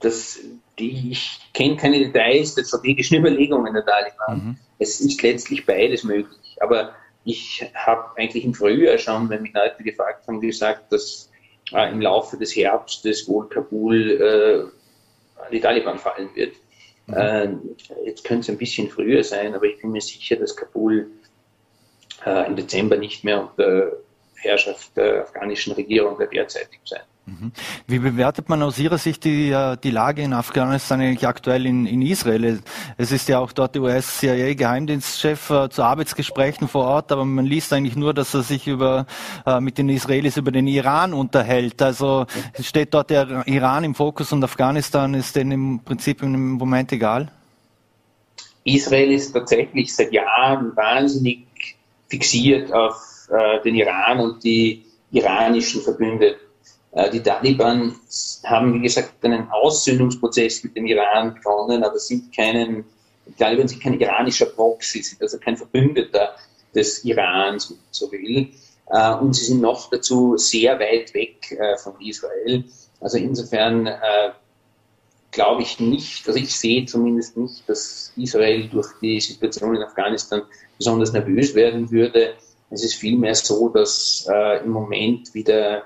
[0.00, 0.38] das,
[0.78, 4.46] die, ich kenne keine Details der strategischen Überlegungen der Taliban.
[4.46, 4.56] Mhm.
[4.78, 6.56] Es ist letztlich beides möglich.
[6.60, 11.30] Aber ich habe eigentlich im Frühjahr schon, wenn mich Leute gefragt haben, gesagt, dass
[11.72, 16.54] äh, im Laufe des Herbstes wohl Kabul äh, die Taliban fallen wird.
[17.06, 17.14] Mhm.
[17.14, 17.48] Äh,
[18.04, 21.10] jetzt könnte es ein bisschen früher sein, aber ich bin mir sicher, dass Kabul
[22.24, 23.92] äh, im Dezember nicht mehr unter
[24.36, 27.02] Herrschaft der afghanischen Regierung der derzeitig sein.
[27.24, 27.52] Mhm.
[27.86, 31.86] Wie bewertet man aus Ihrer Sicht die, äh, die Lage in Afghanistan eigentlich aktuell in,
[31.86, 32.60] in Israel?
[32.96, 37.72] Es ist ja auch dort der US-CIA-Geheimdienstchef äh, zu Arbeitsgesprächen vor Ort, aber man liest
[37.72, 39.06] eigentlich nur, dass er sich über,
[39.46, 41.80] äh, mit den Israelis über den Iran unterhält.
[41.80, 42.26] Also
[42.58, 47.30] steht dort der Iran im Fokus und Afghanistan ist denen im Prinzip im Moment egal?
[48.64, 51.46] Israel ist tatsächlich seit Jahren wahnsinnig
[52.08, 53.28] fixiert auf
[53.64, 56.51] den Iran und die iranischen Verbündeten
[57.12, 57.96] die Taliban
[58.44, 62.84] haben, wie gesagt, einen Aussöhnungsprozess mit dem Iran begonnen, aber sind keinen,
[63.26, 66.34] die Taliban sind kein iranischer Proxy, sind also kein Verbündeter
[66.74, 68.48] des Irans, wenn man so will.
[68.90, 72.64] Äh, und sie sind noch dazu sehr weit weg äh, von Israel.
[73.00, 73.88] Also insofern
[75.32, 80.42] glaube ich nicht, also ich sehe zumindest nicht, dass Israel durch die Situation in Afghanistan
[80.78, 82.34] besonders nervös werden würde.
[82.70, 84.28] Es ist vielmehr so, dass
[84.62, 85.82] im Moment wieder äh,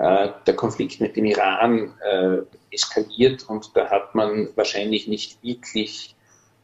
[0.00, 2.38] der Konflikt mit dem Iran äh,
[2.70, 6.14] eskaliert und da hat man wahrscheinlich nicht wirklich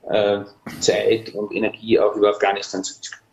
[0.09, 0.41] äh,
[0.81, 3.24] Zeit und Energie auch über Afghanistan zu diskutieren.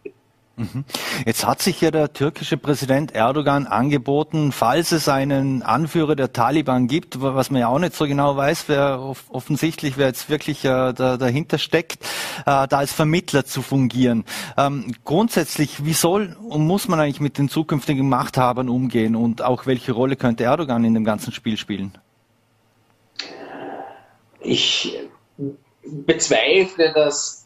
[0.57, 0.83] Mhm.
[1.25, 6.87] Jetzt hat sich ja der türkische Präsident Erdogan angeboten, falls es einen Anführer der Taliban
[6.87, 10.93] gibt, was man ja auch nicht so genau weiß, wer offensichtlich, wer jetzt wirklich äh,
[10.93, 12.03] da, dahinter steckt,
[12.41, 14.25] äh, da als Vermittler zu fungieren.
[14.57, 19.65] Ähm, grundsätzlich, wie soll und muss man eigentlich mit den zukünftigen Machthabern umgehen und auch
[19.65, 21.97] welche Rolle könnte Erdogan in dem ganzen Spiel spielen?
[24.41, 24.97] Ich
[25.83, 27.40] bezweifle, dass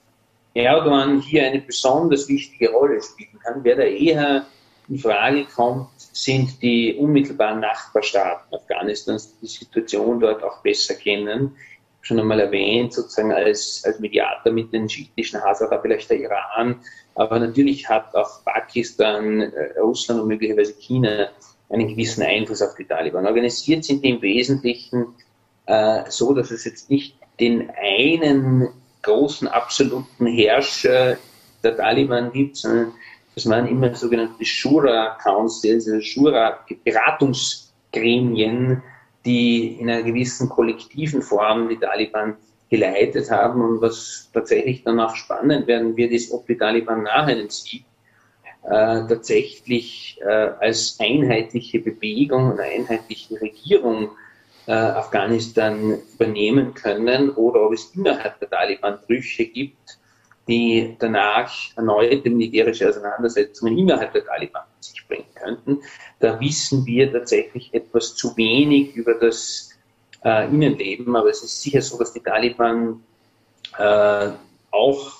[0.56, 3.64] Erdogan hier eine besonders wichtige Rolle spielen kann.
[3.64, 4.46] Wer da eher
[4.88, 11.56] in Frage kommt, sind die unmittelbaren Nachbarstaaten Afghanistans, die die Situation dort auch besser kennen.
[12.02, 16.80] Schon einmal erwähnt, sozusagen als, als Mediator mit den schiitischen Hazara vielleicht der Iran.
[17.16, 21.30] Aber natürlich hat auch Pakistan, äh, Russland und möglicherweise China
[21.70, 23.26] einen gewissen Einfluss auf die Taliban.
[23.26, 25.08] Organisiert sind die im Wesentlichen
[25.66, 28.70] äh, so, dass es jetzt nicht den einen
[29.06, 31.18] großen absoluten Herrscher
[31.64, 32.92] der Taliban gibt, sondern
[33.36, 38.82] das waren immer sogenannte Shura Councils, also Shura Beratungsgremien,
[39.26, 42.36] die in einer gewissen kollektiven Form die Taliban
[42.70, 43.62] geleitet haben.
[43.62, 47.84] Und was tatsächlich danach spannend werden wird, ist, ob die Taliban nach einem Sieg
[48.64, 54.10] äh, tatsächlich äh, als einheitliche Bewegung und einheitliche Regierung
[54.68, 60.00] äh, Afghanistan übernehmen können oder ob es innerhalb der Taliban Brüche gibt,
[60.48, 65.82] die danach erneute militärische Auseinandersetzungen innerhalb der Taliban mit sich bringen könnten.
[66.20, 69.72] Da wissen wir tatsächlich etwas zu wenig über das
[70.24, 73.04] äh, Innenleben, aber es ist sicher so, dass die Taliban
[73.78, 74.30] äh,
[74.72, 75.14] auch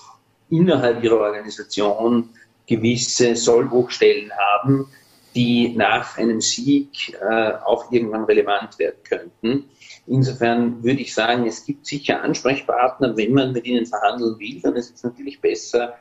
[0.50, 2.30] innerhalb ihrer Organisation
[2.66, 4.88] gewisse Sollbruchstellen haben,
[5.36, 9.64] die nach einem Sieg äh, auch irgendwann relevant werden könnten.
[10.06, 14.74] Insofern würde ich sagen, es gibt sicher Ansprechpartner, wenn man mit ihnen verhandeln will, dann
[14.76, 15.98] ist es natürlich besser,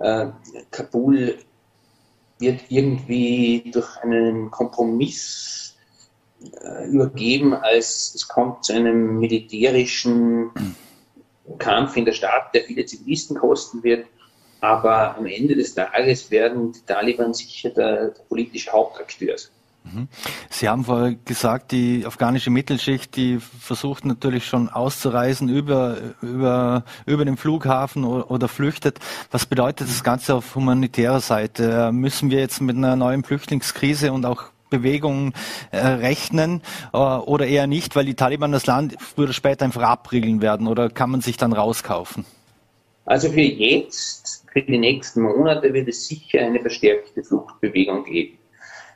[0.00, 0.26] äh,
[0.70, 1.38] Kabul
[2.38, 5.76] wird irgendwie durch einen Kompromiss
[6.62, 10.50] äh, übergeben, als es kommt zu einem militärischen
[11.58, 14.06] Kampf in der Stadt, der viele Zivilisten kosten wird.
[14.62, 19.50] Aber am Ende des Tages werden die Taliban sicher der, der politische Hauptakteur sein.
[19.82, 20.06] Mhm.
[20.50, 27.24] Sie haben vorher gesagt, die afghanische Mittelschicht, die versucht natürlich schon auszureisen über, über, über
[27.24, 29.00] den Flughafen oder, flüchtet.
[29.32, 31.90] Was bedeutet das Ganze auf humanitärer Seite?
[31.90, 35.32] Müssen wir jetzt mit einer neuen Flüchtlingskrise und auch Bewegungen
[35.72, 39.82] äh, rechnen äh, oder eher nicht, weil die Taliban das Land früher oder später einfach
[39.82, 42.24] abriegeln werden oder kann man sich dann rauskaufen?
[43.04, 44.21] Also für jetzt,
[44.52, 48.38] für die nächsten Monate wird es sicher eine verstärkte Fluchtbewegung geben.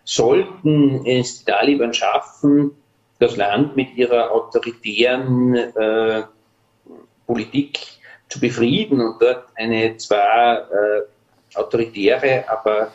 [0.04, 2.72] Sollten es die Taliban schaffen,
[3.18, 6.22] das Land mit ihrer autoritären äh,
[7.26, 7.78] Politik
[8.28, 11.02] zu befrieden und dort eine zwar äh,
[11.54, 12.92] autoritäre, aber,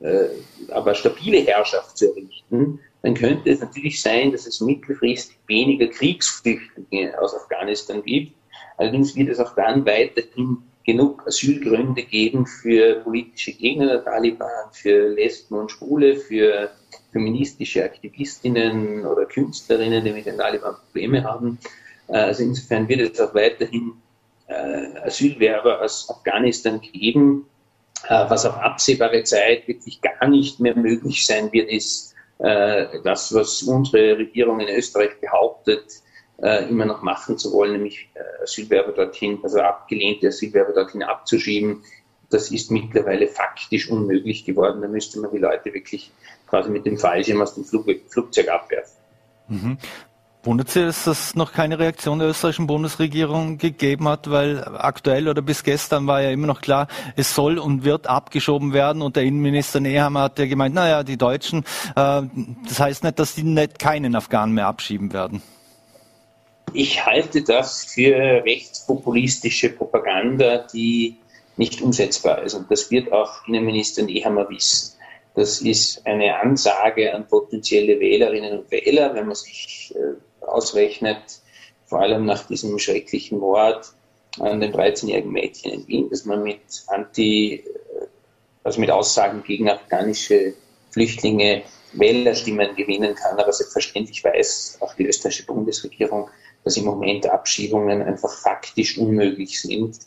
[0.00, 0.26] äh,
[0.70, 7.18] aber stabile Herrschaft zu errichten, dann könnte es natürlich sein, dass es mittelfristig weniger Kriegsflüchtlinge
[7.20, 8.34] aus Afghanistan gibt
[8.76, 15.08] Allerdings wird es auch dann weiterhin genug Asylgründe geben für politische Gegner der Taliban, für
[15.08, 16.70] Lesben und Schwule, für
[17.12, 21.58] feministische Aktivistinnen oder Künstlerinnen, die mit den Taliban Probleme haben.
[22.08, 23.92] Äh, also insofern wird es auch weiterhin
[24.48, 27.46] äh, Asylwerber aus Afghanistan geben.
[28.08, 33.62] Äh, was auf absehbare Zeit wirklich gar nicht mehr möglich sein wird, ist das, was
[33.62, 35.84] unsere Regierung in Österreich behauptet,
[36.42, 41.82] äh, immer noch machen zu wollen, nämlich äh, Asylwerber dorthin, also abgelehnte Asylwerber dorthin abzuschieben.
[42.30, 44.82] Das ist mittlerweile faktisch unmöglich geworden.
[44.82, 46.10] Da müsste man die Leute wirklich
[46.46, 48.96] quasi mit dem Fallschirm aus dem Flug, Flugzeug abwerfen.
[49.48, 49.78] Mhm.
[50.44, 55.40] Wundert Sie, dass es noch keine Reaktion der österreichischen Bundesregierung gegeben hat, weil aktuell oder
[55.40, 59.22] bis gestern war ja immer noch klar, es soll und wird abgeschoben werden und der
[59.22, 61.60] Innenminister Nehammer hat ja gemeint, naja, die Deutschen,
[61.96, 62.22] äh,
[62.68, 65.40] das heißt nicht, dass die nicht keinen Afghanen mehr abschieben werden.
[66.72, 71.18] Ich halte das für rechtspopulistische Propaganda, die
[71.56, 72.54] nicht umsetzbar ist.
[72.54, 74.94] Und das wird auch Innenminister Nehammer wissen.
[75.34, 81.18] Das ist eine Ansage an potenzielle Wählerinnen und Wähler, wenn man sich äh, ausrechnet,
[81.86, 83.92] vor allem nach diesem schrecklichen Mord
[84.38, 87.62] an den 13-jährigen Mädchen in Wien, dass man mit Anti, äh,
[88.62, 90.54] also mit Aussagen gegen afghanische
[90.90, 93.38] Flüchtlinge Wählerstimmen gewinnen kann.
[93.38, 96.30] Aber selbstverständlich weiß auch die österreichische Bundesregierung,
[96.64, 99.98] dass im Moment Abschiebungen einfach faktisch unmöglich sind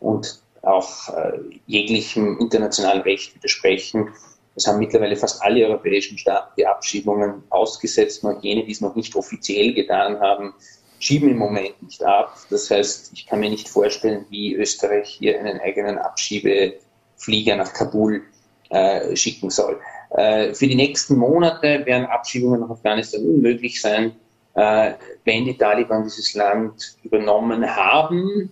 [0.00, 4.08] und auch äh, jeglichem internationalen Recht widersprechen.
[4.56, 8.96] Es haben mittlerweile fast alle europäischen Staaten die Abschiebungen ausgesetzt, nur jene, die es noch
[8.96, 10.54] nicht offiziell getan haben,
[10.98, 12.36] schieben im Moment nicht ab.
[12.50, 18.22] Das heißt, ich kann mir nicht vorstellen, wie Österreich hier einen eigenen Abschiebeflieger nach Kabul
[18.70, 19.78] äh, schicken soll.
[20.10, 24.16] Äh, für die nächsten Monate werden Abschiebungen nach Afghanistan unmöglich sein.
[24.56, 28.50] Äh, wenn die Taliban dieses Land übernommen haben,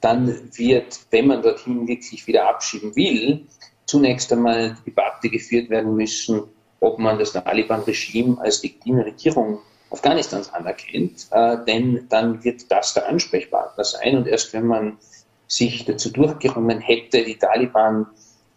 [0.00, 3.46] dann wird, wenn man dorthin wirklich wieder abschieben will,
[3.86, 6.42] zunächst einmal die Debatte geführt werden müssen,
[6.80, 13.08] ob man das Taliban-Regime als legitime Regierung Afghanistans anerkennt, äh, denn dann wird das der
[13.08, 14.18] Ansprechpartner sein.
[14.18, 14.98] Und erst wenn man
[15.46, 18.06] sich dazu durchgerungen hätte, die Taliban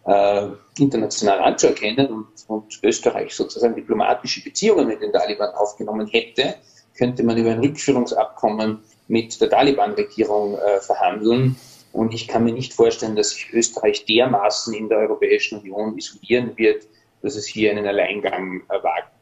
[0.04, 6.56] äh, international anzuerkennen und, und Österreich sozusagen diplomatische Beziehungen mit den Taliban aufgenommen hätte,
[6.96, 8.78] könnte man über ein Rückführungsabkommen
[9.08, 11.56] mit der Taliban-Regierung äh, verhandeln.
[11.92, 16.56] Und ich kann mir nicht vorstellen, dass sich Österreich dermaßen in der Europäischen Union isolieren
[16.56, 16.86] wird,
[17.22, 19.21] dass es hier einen Alleingang äh, wagt.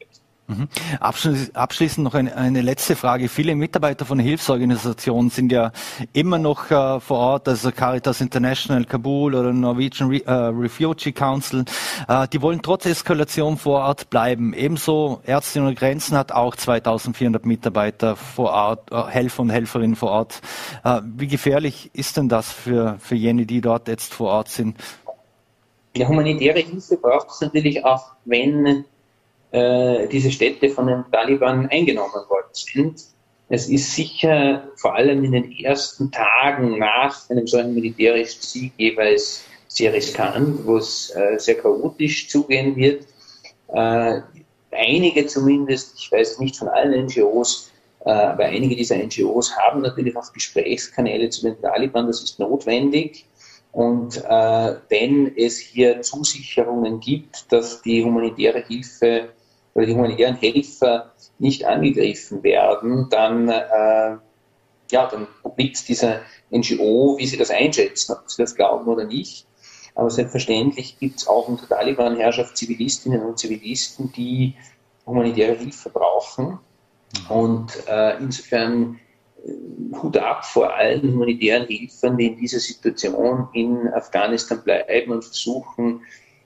[0.51, 0.67] Mhm.
[0.99, 3.29] Abschließend noch eine, eine, letzte Frage.
[3.29, 5.71] Viele Mitarbeiter von Hilfsorganisationen sind ja
[6.11, 11.63] immer noch äh, vor Ort, also Caritas International Kabul oder Norwegian Re äh, Refugee Council.
[12.07, 14.53] Äh, die wollen trotz Eskalation vor Ort bleiben.
[14.53, 20.11] Ebenso Ärzte ohne Grenzen hat auch 2400 Mitarbeiter vor Ort, äh, Helfer und Helferinnen vor
[20.11, 20.41] Ort.
[20.83, 24.75] Äh, wie gefährlich ist denn das für, für jene, die dort jetzt vor Ort sind?
[25.95, 28.85] Ja, humanitäre Hilfe braucht es natürlich auch, wenn
[29.51, 33.03] äh, diese Städte von den Taliban eingenommen worden sind.
[33.49, 39.43] Es ist sicher vor allem in den ersten Tagen nach einem solchen militärischen Sieg jeweils
[39.67, 43.05] sehr riskant, wo es äh, sehr chaotisch zugehen wird.
[43.67, 44.21] Äh,
[44.71, 47.71] einige zumindest, ich weiß nicht von allen NGOs,
[48.05, 53.25] äh, aber einige dieser NGOs haben natürlich auch Gesprächskanäle zu den Taliban, das ist notwendig.
[53.71, 59.29] Und äh, wenn es hier Zusicherungen gibt, dass die humanitäre Hilfe
[59.73, 64.17] oder die humanitären Helfer nicht angegriffen werden, dann, äh,
[64.91, 69.47] ja, dann obliegt dieser NGO, wie sie das einschätzen, ob sie das glauben oder nicht.
[69.95, 74.55] Aber selbstverständlich gibt es auch unter Taliban-Herrschaft Zivilistinnen und Zivilisten, die
[75.05, 76.59] humanitäre Hilfe brauchen.
[77.27, 78.99] Und äh, insofern
[79.45, 85.23] äh, Hut ab vor allen humanitären Hilfern, die in dieser Situation in Afghanistan bleiben und
[85.23, 86.01] versuchen,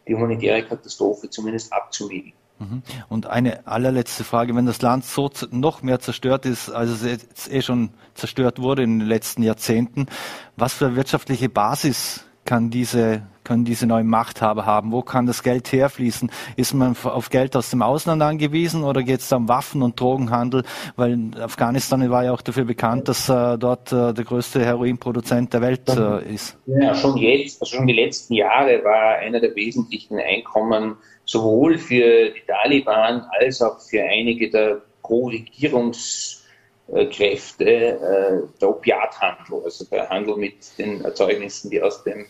[0.07, 2.33] die humanitäre Katastrophe zumindest abzumildern.
[2.59, 2.83] Mhm.
[3.09, 7.51] Und eine allerletzte Frage, wenn das Land so noch mehr zerstört ist, als es jetzt
[7.51, 10.07] eh schon zerstört wurde in den letzten Jahrzehnten,
[10.55, 14.91] was für eine wirtschaftliche Basis kann diese, können diese neuen Machthaber haben?
[14.91, 16.31] Wo kann das Geld herfließen?
[16.55, 20.63] Ist man auf Geld aus dem Ausland angewiesen oder geht es um Waffen- und Drogenhandel?
[20.95, 25.61] Weil Afghanistan war ja auch dafür bekannt, dass äh, dort äh, der größte Heroinproduzent der
[25.61, 26.57] Welt äh, ist.
[26.67, 32.29] Ja, schon jetzt, also schon die letzten Jahre war einer der wesentlichen Einkommen sowohl für
[32.29, 40.77] die Taliban als auch für einige der Pro-Regierungskräfte äh, der Opiathandel, also der Handel mit
[40.77, 42.25] den Erzeugnissen, die aus dem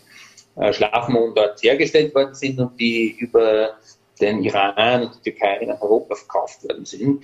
[0.55, 3.75] äh, Schlafmond dort hergestellt worden sind und die über
[4.19, 7.23] den Iran und die Türkei nach Europa verkauft worden sind.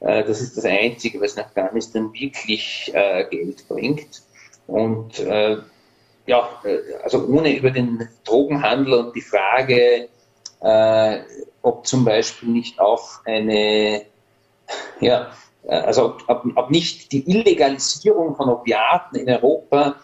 [0.00, 4.22] Äh, das ist das Einzige, was nach Afghanistan wirklich äh, Geld bringt.
[4.66, 5.56] Und äh,
[6.26, 10.08] ja, äh, also ohne über den Drogenhandel und die Frage,
[10.60, 11.20] äh,
[11.62, 14.02] ob zum Beispiel nicht auch eine,
[15.00, 15.30] ja,
[15.66, 19.96] also ob, ob nicht die Illegalisierung von Opiaten in Europa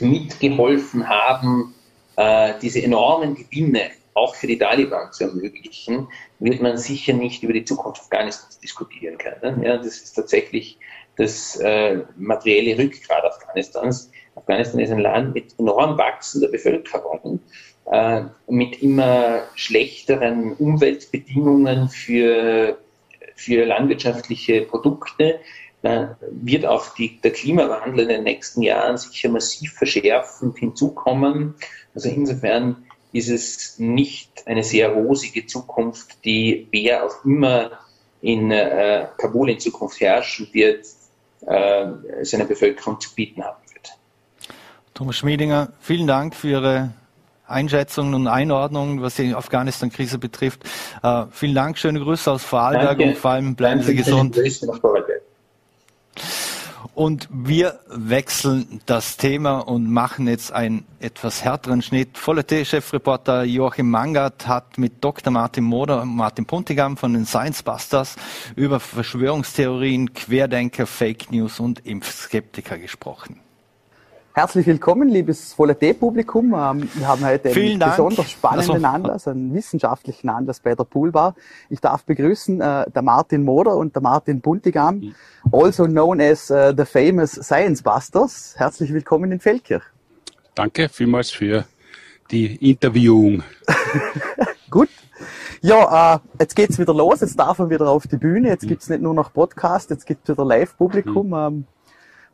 [0.00, 1.74] mitgeholfen haben,
[2.16, 6.08] äh, diese enormen Gewinne auch für die Taliban zu ermöglichen,
[6.40, 9.62] wird man sicher nicht über die Zukunft Afghanistans diskutieren können.
[9.62, 10.78] Ja, das ist tatsächlich
[11.16, 14.10] das äh, materielle Rückgrat Afghanistans.
[14.34, 17.40] Afghanistan ist ein Land mit enorm wachsender Bevölkerung
[17.90, 22.78] äh, mit immer schlechteren Umweltbedingungen für,
[23.34, 25.40] für landwirtschaftliche Produkte,
[25.80, 31.54] wird auch die, der Klimawandel in den nächsten Jahren sicher massiv verschärfend hinzukommen.
[31.94, 37.70] Also insofern ist es nicht eine sehr rosige Zukunft, die wer auch immer
[38.20, 40.84] in äh, Kabul in Zukunft herrschen wird,
[41.46, 41.86] äh,
[42.22, 43.96] seiner Bevölkerung zu bieten haben wird.
[44.94, 46.90] Thomas Schmiedinger, vielen Dank für Ihre
[47.48, 50.64] Einschätzungen und Einordnungen, was die Afghanistan-Krise betrifft.
[51.02, 54.36] Äh, vielen Dank, schöne Grüße aus Vorarlberg und vor allem bleiben Danke, Sie gesund.
[56.94, 62.18] Und wir wechseln das Thema und machen jetzt einen etwas härteren Schnitt.
[62.18, 65.32] Voller T-Chefreporter Joachim Mangert hat mit Dr.
[65.32, 68.16] Martin Moder und Martin Puntigam von den Science Busters
[68.56, 73.38] über Verschwörungstheorien, Querdenker, Fake News und Impfskeptiker gesprochen.
[74.38, 76.54] Herzlich willkommen, liebes Volatee-Publikum.
[76.54, 81.34] Ähm, wir haben heute einen besonders spannenden also, Anlass, einen wissenschaftlichen Anlass bei der Poolbar.
[81.68, 85.12] Ich darf begrüßen äh, der Martin Moder und der Martin Buntigam,
[85.50, 88.54] also known as uh, the famous Science Busters.
[88.56, 89.82] Herzlich willkommen in Feldkirch.
[90.54, 91.64] Danke vielmals für
[92.30, 93.42] die Interviewung.
[94.70, 94.88] Gut.
[95.62, 97.22] Ja, äh, jetzt geht's wieder los.
[97.22, 98.50] Jetzt darf er wieder auf die Bühne.
[98.50, 101.26] Jetzt gibt's nicht nur noch Podcast, jetzt gibt's wieder Live-Publikum.
[101.26, 101.34] Mhm.
[101.34, 101.64] Ähm,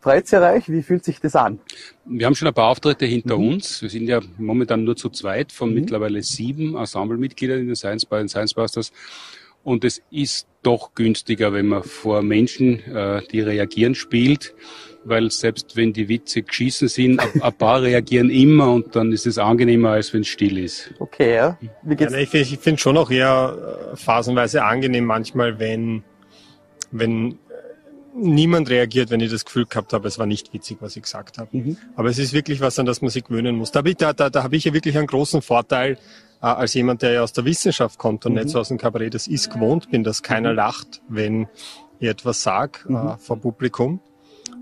[0.04, 0.68] Freut ihr euch?
[0.68, 1.60] Wie fühlt sich das an?
[2.04, 3.54] Wir haben schon ein paar Auftritte hinter mhm.
[3.54, 3.80] uns.
[3.80, 5.76] Wir sind ja momentan nur zu zweit von mhm.
[5.76, 8.92] mittlerweile sieben Ensemblemitgliedern in den Science, bei den Science Busters.
[9.62, 14.54] Und es ist doch günstiger, wenn man vor Menschen, äh, die reagieren, spielt,
[15.04, 19.38] weil selbst wenn die Witze geschissen sind, ein, paar reagieren immer und dann ist es
[19.38, 20.92] angenehmer, als wenn es still ist.
[20.98, 21.58] Okay, ja.
[21.82, 22.12] Wie geht's?
[22.12, 26.04] Ja, ich, ich finde schon auch eher äh, phasenweise angenehm manchmal, wenn,
[26.90, 27.38] wenn
[28.14, 31.38] niemand reagiert, wenn ich das Gefühl gehabt habe, es war nicht witzig, was ich gesagt
[31.38, 31.48] habe.
[31.56, 31.76] Mhm.
[31.96, 33.72] Aber es ist wirklich was, an das man sich gewöhnen muss.
[33.72, 35.98] Da, da, da, da habe ich ja wirklich einen großen Vorteil
[36.40, 38.38] äh, als jemand, der ja aus der Wissenschaft kommt und mhm.
[38.38, 40.56] nicht so aus dem Kabarett das ist gewohnt bin, dass keiner mhm.
[40.56, 41.48] lacht, wenn
[41.98, 43.18] ich etwas sage äh, mhm.
[43.18, 44.00] vor Publikum.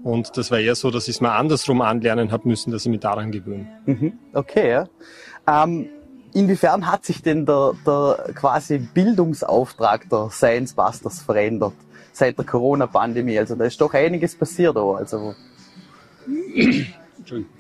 [0.03, 2.91] Und das war eher so, dass ich es mal andersrum anlernen habe müssen, dass ich
[2.91, 3.67] mich daran gewöhne.
[3.87, 4.15] Mhm.
[4.33, 4.89] Okay, ja.
[5.47, 5.89] Ähm,
[6.33, 11.75] inwiefern hat sich denn der, der quasi Bildungsauftrag der Science Busters verändert?
[12.13, 13.39] Seit der Corona-Pandemie.
[13.39, 14.97] Also da ist doch einiges passiert auch.
[14.97, 15.35] Also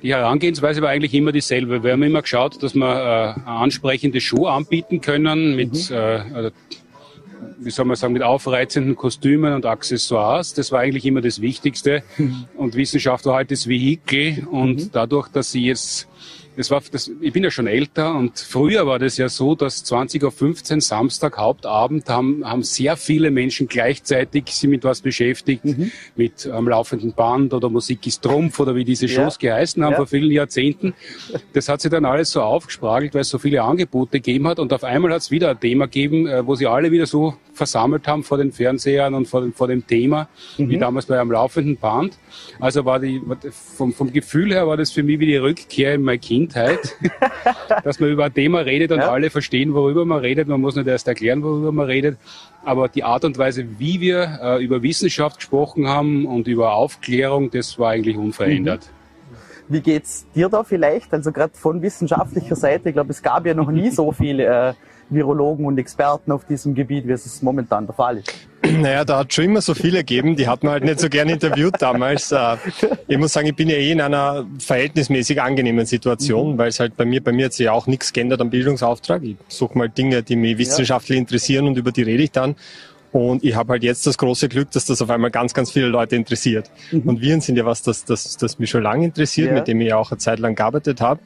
[0.02, 1.82] die Herangehensweise war eigentlich immer dieselbe.
[1.82, 5.96] Wir haben immer geschaut, dass wir äh, eine ansprechende Show anbieten können mit, mhm.
[5.96, 6.50] äh,
[7.58, 10.54] wie soll man sagen, mit aufreizenden Kostümen und Accessoires.
[10.54, 12.02] Das war eigentlich immer das Wichtigste.
[12.18, 12.44] Mhm.
[12.56, 14.46] Und Wissenschaft war halt das Vehikel.
[14.50, 14.90] Und mhm.
[14.92, 16.08] dadurch, dass sie jetzt
[16.56, 19.84] das war, das, ich bin ja schon älter und früher war das ja so, dass
[19.84, 25.90] 20.15 Uhr Samstag Hauptabend haben, haben sehr viele Menschen gleichzeitig sich mit was beschäftigt, mhm.
[26.16, 29.50] mit am laufenden Band oder Musik ist Trumpf oder wie diese Shows ja.
[29.50, 29.96] geheißen haben ja.
[29.96, 30.94] vor vielen Jahrzehnten.
[31.52, 34.72] Das hat sich dann alles so aufgespragelt, weil es so viele Angebote gegeben hat und
[34.72, 38.08] auf einmal hat es wieder ein Thema gegeben, äh, wo sie alle wieder so versammelt
[38.08, 40.28] haben vor den Fernsehern und vor dem, vor dem Thema,
[40.58, 40.70] mhm.
[40.70, 42.18] wie damals bei einem laufenden Band.
[42.60, 43.20] Also war die,
[43.76, 46.96] vom, vom Gefühl her war das für mich wie die Rückkehr in meine Kindheit,
[47.84, 49.10] dass man über ein Thema redet und ja.
[49.10, 50.48] alle verstehen, worüber man redet.
[50.48, 52.18] Man muss nicht erst erklären, worüber man redet.
[52.64, 57.50] Aber die Art und Weise, wie wir äh, über Wissenschaft gesprochen haben und über Aufklärung,
[57.50, 58.90] das war eigentlich unverändert.
[58.90, 59.02] Mhm.
[59.68, 61.12] Wie geht's dir da vielleicht?
[61.14, 64.74] Also gerade von wissenschaftlicher Seite, ich glaube, es gab ja noch nie so viele äh,
[65.14, 68.32] Virologen und Experten auf diesem Gebiet, wie es momentan der Fall ist.
[68.72, 71.28] Naja, da hat schon immer so viele gegeben, die hat man halt nicht so gern
[71.28, 72.30] interviewt damals.
[72.30, 72.56] Äh,
[73.08, 76.58] ich muss sagen, ich bin ja eh in einer verhältnismäßig angenehmen Situation, mhm.
[76.58, 79.24] weil es halt bei mir, bei mir hat sich ja auch nichts geändert am Bildungsauftrag.
[79.24, 82.54] Ich suche mal Dinge, die mich wissenschaftlich interessieren und über die rede ich dann.
[83.12, 85.86] Und ich habe halt jetzt das große Glück, dass das auf einmal ganz, ganz viele
[85.86, 86.70] Leute interessiert.
[86.90, 87.02] Mhm.
[87.02, 89.54] Und Viren sind ja was, das, das, das mich schon lange interessiert, ja.
[89.54, 91.20] mit dem ich auch eine Zeit lang gearbeitet habe.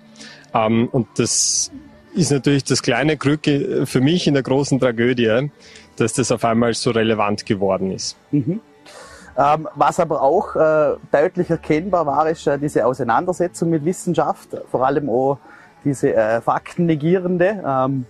[0.52, 1.70] Ähm, und das
[2.16, 5.50] ist natürlich das kleine Glück für mich in der großen Tragödie,
[5.96, 8.16] dass das auf einmal so relevant geworden ist.
[8.30, 8.60] Mhm.
[9.38, 14.86] Ähm, was aber auch äh, deutlich erkennbar war, ist äh, diese Auseinandersetzung mit Wissenschaft, vor
[14.86, 15.38] allem auch
[15.84, 17.62] diese äh, Faktennegierende.
[17.66, 18.06] Ähm,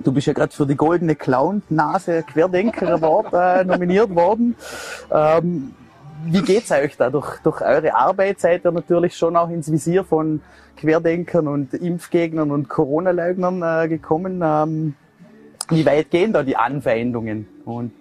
[0.00, 4.56] du bist ja gerade für die Goldene Clown-Nase Querdenker Award äh, nominiert worden.
[5.12, 5.74] Ähm,
[6.26, 7.10] wie geht's euch da?
[7.10, 10.40] Durch, durch eure Arbeit seid ihr natürlich schon auch ins Visier von
[10.76, 14.40] Querdenkern und Impfgegnern und Corona-Leugnern äh, gekommen.
[14.42, 14.94] Ähm,
[15.70, 17.46] wie weit gehen da die Anfeindungen?
[17.64, 17.92] Und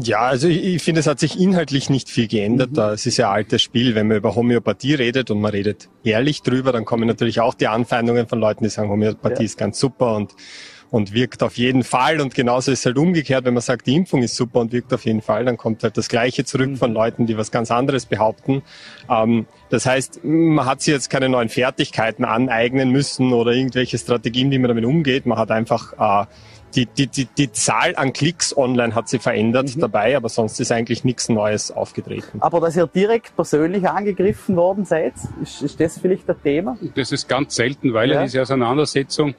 [0.00, 2.72] ja, also ich, ich finde, es hat sich inhaltlich nicht viel geändert.
[2.72, 2.78] Mhm.
[2.94, 3.94] Es ist ja ein altes Spiel.
[3.94, 7.68] Wenn man über Homöopathie redet und man redet ehrlich drüber, dann kommen natürlich auch die
[7.68, 9.46] Anfeindungen von Leuten, die sagen, Homöopathie ja.
[9.46, 10.34] ist ganz super und
[10.92, 12.20] und wirkt auf jeden Fall.
[12.20, 14.92] Und genauso ist es halt umgekehrt, wenn man sagt, die Impfung ist super und wirkt
[14.92, 16.76] auf jeden Fall, dann kommt halt das Gleiche zurück mhm.
[16.76, 18.62] von Leuten, die was ganz anderes behaupten.
[19.08, 24.50] Ähm, das heißt, man hat sich jetzt keine neuen Fertigkeiten aneignen müssen oder irgendwelche Strategien,
[24.50, 25.24] wie man damit umgeht.
[25.24, 26.26] Man hat einfach äh,
[26.74, 29.80] die, die, die, die Zahl an Klicks online hat sich verändert mhm.
[29.80, 32.40] dabei, aber sonst ist eigentlich nichts Neues aufgetreten.
[32.40, 36.76] Aber dass ihr direkt persönlich angegriffen worden seid, ist, ist das vielleicht ein Thema?
[36.94, 38.22] Das ist ganz selten, weil ja.
[38.22, 39.34] diese Auseinandersetzung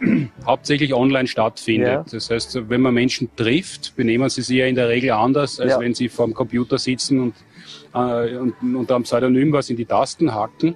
[0.46, 1.88] hauptsächlich online stattfindet.
[1.88, 2.04] Ja.
[2.10, 5.72] Das heißt, wenn man Menschen trifft, benehmen sie sich ja in der Regel anders, als
[5.72, 5.80] ja.
[5.80, 7.34] wenn sie vor dem Computer sitzen und,
[7.94, 10.74] äh, und unter einem Pseudonym was in die Tasten hacken.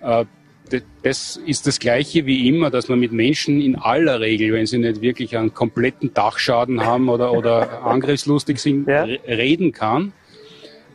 [0.00, 0.24] Äh,
[1.02, 4.78] das ist das Gleiche wie immer, dass man mit Menschen in aller Regel, wenn sie
[4.78, 9.02] nicht wirklich einen kompletten Dachschaden haben oder, oder angriffslustig sind, ja.
[9.02, 10.12] reden kann.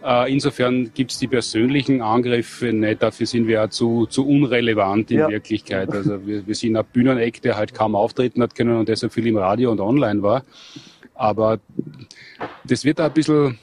[0.08, 5.12] Äh, insofern gibt es die persönlichen Angriffe nicht, dafür sind wir ja zu, zu unrelevant
[5.12, 5.28] in ja.
[5.28, 5.90] Wirklichkeit.
[5.90, 9.28] Also wir, wir sind ein Bühneneck, der halt kaum auftreten hat können und deshalb viel
[9.28, 10.44] im Radio und online war.
[11.14, 11.60] Aber
[12.64, 13.60] das wird da ein bisschen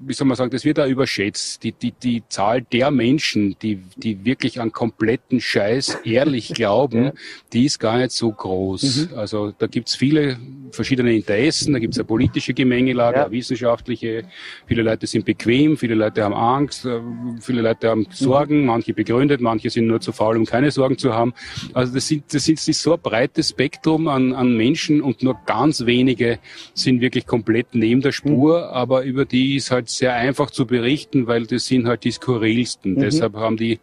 [0.00, 1.62] wie soll man sagen, das wird da überschätzt.
[1.62, 7.12] Die, die, die Zahl der Menschen, die, die wirklich an kompletten Scheiß ehrlich glauben,
[7.52, 9.08] die ist gar nicht so groß.
[9.10, 9.18] Mhm.
[9.18, 10.38] Also da gibt's viele
[10.72, 13.24] verschiedene Interessen, da gibt's eine politische Gemengelage, ja.
[13.24, 14.24] eine wissenschaftliche.
[14.66, 17.00] Viele Leute sind bequem, viele Leute haben Angst, äh,
[17.40, 18.66] viele Leute haben Sorgen, mhm.
[18.66, 21.34] manche begründet, manche sind nur zu faul, um keine Sorgen zu haben.
[21.72, 25.86] Also das sind, das ist so ein breites Spektrum an, an Menschen und nur ganz
[25.86, 26.38] wenige
[26.74, 28.64] sind wirklich komplett neben der Spur, mhm.
[28.64, 32.94] aber über die ist halt sehr einfach zu berichten, weil das sind halt die skurrilsten.
[32.94, 33.00] Mhm.
[33.00, 33.80] Deshalb haben die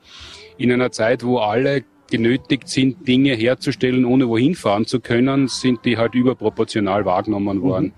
[0.58, 5.84] in einer Zeit, wo alle genötigt sind, Dinge herzustellen, ohne wohin fahren zu können, sind
[5.84, 7.88] die halt überproportional wahrgenommen worden.
[7.88, 7.94] Mhm.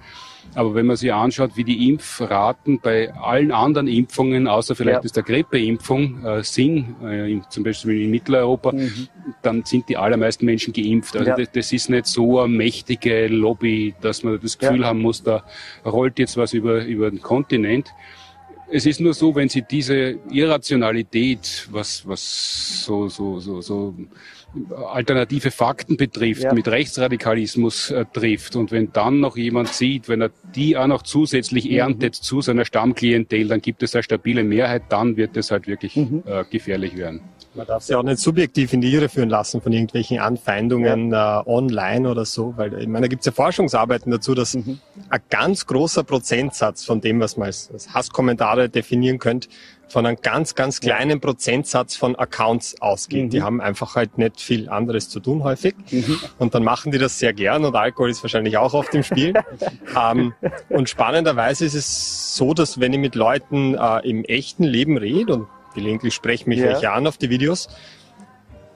[0.55, 5.03] Aber wenn man sich anschaut, wie die Impfraten bei allen anderen Impfungen, außer vielleicht ja.
[5.03, 9.07] ist der Grippeimpfung, äh, sind, äh, zum Beispiel in Mitteleuropa, mhm.
[9.41, 11.15] dann sind die allermeisten Menschen geimpft.
[11.17, 11.35] Also ja.
[11.35, 14.87] das, das, ist nicht so eine mächtige Lobby, dass man das Gefühl ja.
[14.87, 15.43] haben muss, da
[15.85, 17.93] rollt jetzt was über, über den Kontinent.
[18.71, 23.93] Es ist nur so, wenn Sie diese Irrationalität, was, was so, so, so, so
[24.93, 26.53] alternative Fakten betrifft, ja.
[26.53, 31.03] mit Rechtsradikalismus äh, trifft und wenn dann noch jemand sieht, wenn er die auch noch
[31.03, 31.77] zusätzlich mhm.
[31.77, 35.95] erntet zu seiner Stammklientel, dann gibt es eine stabile Mehrheit, dann wird es halt wirklich
[35.95, 36.23] mhm.
[36.25, 37.21] äh, gefährlich werden.
[37.55, 41.39] Man darf sich auch nicht subjektiv in die Irre führen lassen von irgendwelchen Anfeindungen ja.
[41.39, 44.79] äh, online oder so, weil ich meine, da gibt es ja Forschungsarbeiten dazu, dass mhm.
[45.09, 49.47] ein ganz großer Prozentsatz von dem, was man als, als Hasskommentare definieren könnte,
[49.87, 53.25] von einem ganz, ganz kleinen Prozentsatz von Accounts ausgeht.
[53.25, 53.29] Mhm.
[53.29, 55.75] Die haben einfach halt nicht viel anderes zu tun häufig.
[55.91, 56.19] Mhm.
[56.37, 59.33] Und dann machen die das sehr gern und Alkohol ist wahrscheinlich auch auf dem Spiel.
[59.99, 60.33] ähm,
[60.69, 65.33] und spannenderweise ist es so, dass wenn ich mit Leuten äh, im echten Leben rede
[65.33, 66.67] und gelegentlich sprechen mich ja.
[66.67, 67.67] welche an auf die Videos,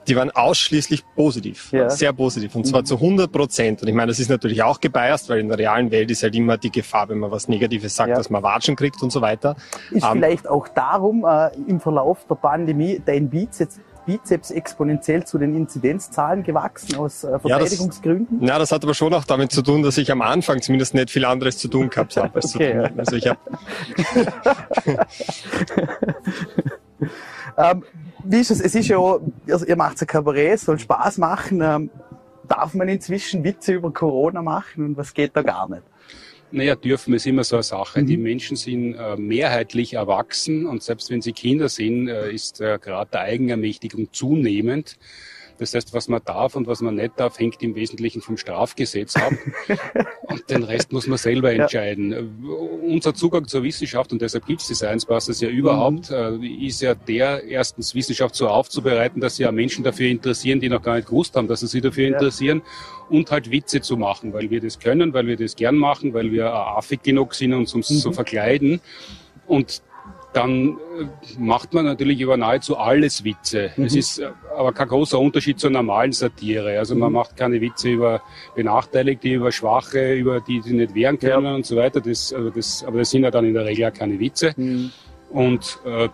[0.10, 1.90] die waren ausschließlich positiv, ja.
[1.90, 2.86] sehr positiv und zwar mhm.
[2.86, 3.82] zu 100 Prozent.
[3.82, 6.36] Und ich meine, das ist natürlich auch gebiased, weil in der realen Welt ist halt
[6.36, 8.16] immer die Gefahr, wenn man was Negatives sagt, ja.
[8.16, 9.56] dass man Watschen kriegt und so weiter.
[9.92, 15.38] Ist ähm, vielleicht auch darum äh, im Verlauf der Pandemie dein Bizeps Bizeps exponentiell zu
[15.38, 18.40] den Inzidenzzahlen gewachsen aus äh, Verteidigungsgründen?
[18.40, 20.64] Ja das, ja, das hat aber schon auch damit zu tun, dass ich am Anfang
[20.64, 22.34] zumindest nicht viel anderes zu tun gehabt habe.
[22.34, 23.00] Als okay, zu tun.
[23.00, 23.40] Also ich habe
[27.58, 27.84] ähm,
[28.24, 28.60] wie ist es?
[28.60, 28.98] Es ist ja,
[29.50, 31.62] also ihr macht ein Kabarett, es soll Spaß machen.
[31.62, 31.90] Ähm,
[32.48, 35.84] darf man inzwischen Witze über Corona machen und was geht da gar nicht?
[36.52, 38.02] Naja, dürfen ist immer so eine Sache.
[38.02, 38.08] Mhm.
[38.08, 42.80] Die Menschen sind äh, mehrheitlich erwachsen und selbst wenn sie Kinder sind, äh, ist der
[42.80, 44.98] Grad der Eigenermächtigung zunehmend.
[45.60, 49.16] Das heißt, was man darf und was man nicht darf, hängt im Wesentlichen vom Strafgesetz
[49.18, 49.34] ab.
[50.24, 52.12] und den Rest muss man selber entscheiden.
[52.12, 52.20] Ja.
[52.88, 56.44] Unser Zugang zur Wissenschaft, und deshalb gibt es die Science Busters ja überhaupt, mhm.
[56.44, 60.70] äh, ist ja der, erstens Wissenschaft so aufzubereiten, dass sie ja Menschen dafür interessieren, die
[60.70, 62.14] noch gar nicht gewusst haben, dass sie sich dafür ja.
[62.14, 62.62] interessieren
[63.10, 66.32] und halt Witze zu machen, weil wir das können, weil wir das gern machen, weil
[66.32, 67.84] wir affig genug sind, uns um mhm.
[67.84, 68.80] zu verkleiden.
[69.46, 69.82] Und
[70.34, 71.06] dann äh,
[71.40, 73.72] macht man natürlich über nahezu alles Witze.
[73.76, 73.86] Mhm.
[73.86, 76.78] Es ist äh, aber kein großer Unterschied zur normalen Satire.
[76.78, 77.16] Also man mhm.
[77.16, 78.22] macht keine Witze über
[78.56, 81.56] Benachteiligte, über Schwache, über die, die nicht wehren können ja.
[81.56, 82.00] und so weiter.
[82.02, 84.54] Das, also das, aber das sind ja dann in der Regel auch keine Witze.
[84.56, 84.92] Mhm.
[85.32, 86.10] Und, äh,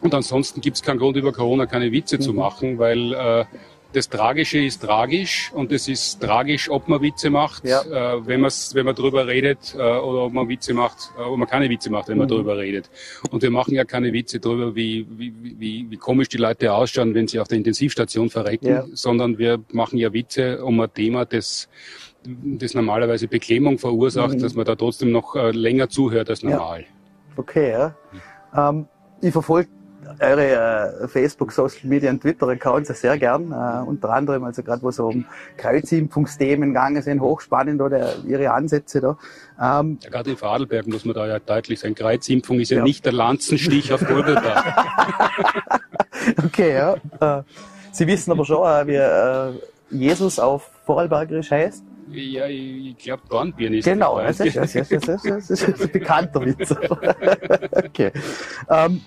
[0.00, 2.38] und ansonsten gibt es keinen Grund, über Corona keine Witze zu mhm.
[2.38, 3.44] machen, weil äh,
[3.92, 7.80] das Tragische ist tragisch und es ist tragisch, ob man Witze macht, ja.
[7.82, 11.38] äh, wenn, man's, wenn man drüber redet äh, oder ob man Witze macht, äh, ob
[11.38, 12.20] man keine Witze macht, wenn mhm.
[12.20, 12.90] man drüber redet.
[13.30, 17.14] Und wir machen ja keine Witze drüber, wie, wie, wie, wie komisch die Leute ausschauen,
[17.14, 18.84] wenn sie auf der Intensivstation verrecken, ja.
[18.92, 21.68] sondern wir machen ja Witze um ein Thema, das
[22.24, 24.40] das normalerweise Beklemmung verursacht, mhm.
[24.40, 26.80] dass man da trotzdem noch äh, länger zuhört als normal.
[26.80, 26.86] Ja.
[27.36, 27.96] Okay, ja.
[28.54, 28.86] Ähm,
[29.22, 29.70] ich verfolge
[30.20, 33.52] eure äh, Facebook, Social Media und Twitter Accounts sehr gern.
[33.52, 35.24] Äh, unter anderem, also gerade wo so um
[35.56, 39.18] Kreuzimpfungsthemen gegangen sind, hochspannend oder ihre Ansätze da.
[39.60, 41.94] Ähm, ja, gerade in Vorarlberg muss man da ja deutlich sein.
[41.94, 44.64] Kreuzimpfung ist ja, ja nicht der Lanzenstich auf Golgatha.
[46.44, 46.94] okay, ja.
[47.38, 47.42] Äh,
[47.92, 49.52] Sie wissen aber schon, äh, wie äh,
[49.90, 51.84] Jesus auf Vorarlbergerisch heißt.
[52.10, 55.90] Ja, ich glaube Dornbirn ist Genau, das ist, das, ist, das, ist, das ist ein
[55.92, 56.70] bekannter Witz.
[57.72, 58.12] okay.
[58.70, 59.02] Ähm,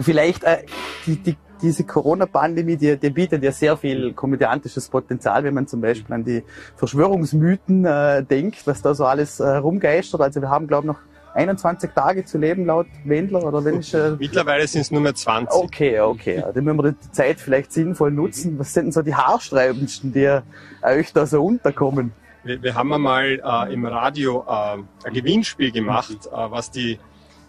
[0.00, 0.64] vielleicht äh,
[1.06, 5.80] die, die, diese Corona-Pandemie, die, die bietet ja sehr viel komödiantisches Potenzial, wenn man zum
[5.80, 6.42] Beispiel an die
[6.76, 10.20] Verschwörungsmythen äh, denkt, was da so alles äh, rumgeistert.
[10.20, 10.98] Also wir haben, glaube ich, noch
[11.34, 13.94] 21 Tage zu leben laut Wendler oder wenn ich...
[13.94, 15.54] Äh, Mittlerweile sind es nur mehr 20.
[15.54, 16.44] Okay, okay.
[16.52, 18.58] Dann müssen wir die Zeit vielleicht sinnvoll nutzen.
[18.58, 20.40] Was sind denn so die haarsträubendsten, die
[20.82, 22.12] euch da so unterkommen?
[22.44, 26.98] Wir, wir haben einmal äh, im Radio äh, ein Gewinnspiel gemacht, äh, was die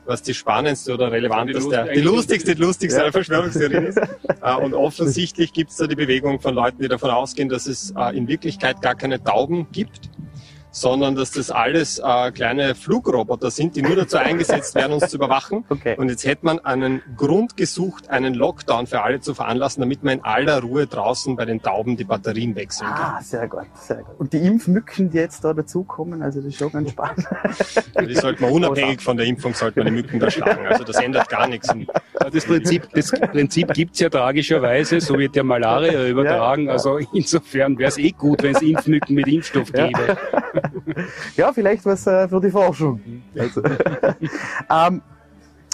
[0.05, 3.11] was die spannendste oder relevanteste, die, die lustigste, die lustigste ja.
[3.11, 3.99] Verschwörungstheorie ist.
[4.41, 7.93] Äh, und offensichtlich gibt es da die Bewegung von Leuten, die davon ausgehen, dass es
[7.97, 10.09] äh, in Wirklichkeit gar keine Tauben gibt,
[10.73, 15.17] sondern dass das alles äh, kleine Flugroboter sind, die nur dazu eingesetzt werden, uns zu
[15.17, 15.63] überwachen.
[15.73, 15.95] Okay.
[15.97, 20.19] Und jetzt hätte man einen Grund gesucht, einen Lockdown für alle zu veranlassen, damit man
[20.19, 23.15] in aller Ruhe draußen bei den Tauben die Batterien wechseln kann.
[23.17, 24.19] Ah, sehr gut, sehr gut.
[24.19, 27.25] Und die Impfmücken, die jetzt da dazukommen, also das ist schon ganz spannend.
[28.07, 30.65] die sollte man unabhängig von der Impfung, sollte man die Mücken da schlagen.
[30.67, 31.69] Also das ändert gar nichts.
[32.31, 36.65] Das Prinzip, das Prinzip gibt's ja tragischerweise, so wird ja Malaria übertragen.
[36.65, 40.17] Ja, also insofern wäre es eh gut, wenn es Impfmücken mit Impfstoff gäbe.
[40.53, 40.61] ja,
[41.53, 43.01] vielleicht was äh, für die Forschung.
[43.37, 43.61] Also,
[44.69, 45.01] ähm,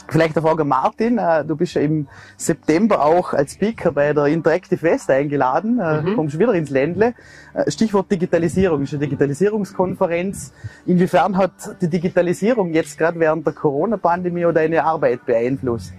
[0.09, 4.25] Vielleicht eine Frage Martin, äh, du bist ja im September auch als Speaker bei der
[4.25, 6.15] Interactive West eingeladen, äh, mhm.
[6.15, 7.13] kommst wieder ins Ländle.
[7.53, 10.51] Äh, Stichwort Digitalisierung, ist eine Digitalisierungskonferenz.
[10.87, 15.93] Inwiefern hat die Digitalisierung jetzt gerade während der Corona-Pandemie oder deine Arbeit beeinflusst?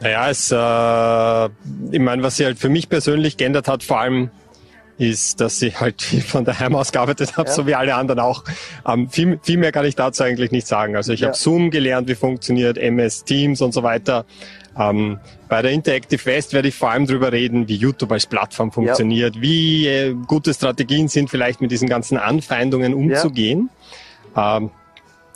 [0.00, 4.30] Naja, es, äh, ich meine, was sich halt für mich persönlich geändert hat, vor allem
[4.98, 7.54] ist, dass ich halt von daheim aus gearbeitet habe, ja.
[7.54, 8.44] so wie alle anderen auch.
[8.86, 10.96] Ähm, viel, viel mehr kann ich dazu eigentlich nicht sagen.
[10.96, 11.28] Also ich ja.
[11.28, 14.24] habe Zoom gelernt, wie funktioniert MS Teams und so weiter.
[14.78, 15.18] Ähm,
[15.48, 19.36] bei der Interactive West werde ich vor allem darüber reden, wie YouTube als Plattform funktioniert,
[19.36, 19.42] ja.
[19.42, 23.70] wie äh, gute Strategien sind, vielleicht mit diesen ganzen Anfeindungen umzugehen.
[24.36, 24.70] Ähm,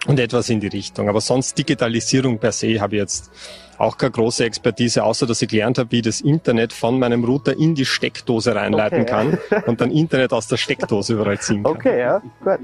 [0.07, 1.09] und etwas in die Richtung.
[1.09, 3.31] Aber sonst Digitalisierung per se habe ich jetzt
[3.79, 7.25] auch keine große Expertise, außer dass ich gelernt habe, wie ich das Internet von meinem
[7.25, 9.11] Router in die Steckdose reinleiten okay.
[9.11, 11.73] kann und dann Internet aus der Steckdose überall ziehen kann.
[11.73, 12.59] Okay, ja, gut.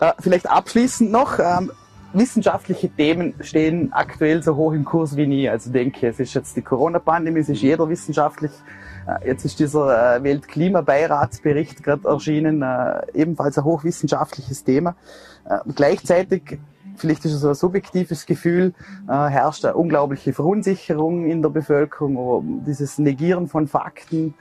[0.00, 1.70] Äh, vielleicht abschließend noch, ähm,
[2.12, 5.48] wissenschaftliche Themen stehen aktuell so hoch im Kurs wie nie.
[5.48, 8.50] Also denke, es ist jetzt die Corona-Pandemie, es ist jeder wissenschaftlich.
[9.06, 14.94] Äh, jetzt ist dieser äh, Weltklimabeiratsbericht gerade erschienen, äh, ebenfalls ein hochwissenschaftliches Thema.
[15.74, 16.58] Gleichzeitig
[16.98, 18.74] vielleicht ist es ein subjektives Gefühl,
[19.08, 24.34] äh, herrscht eine unglaubliche Verunsicherung in der Bevölkerung, dieses Negieren von Fakten.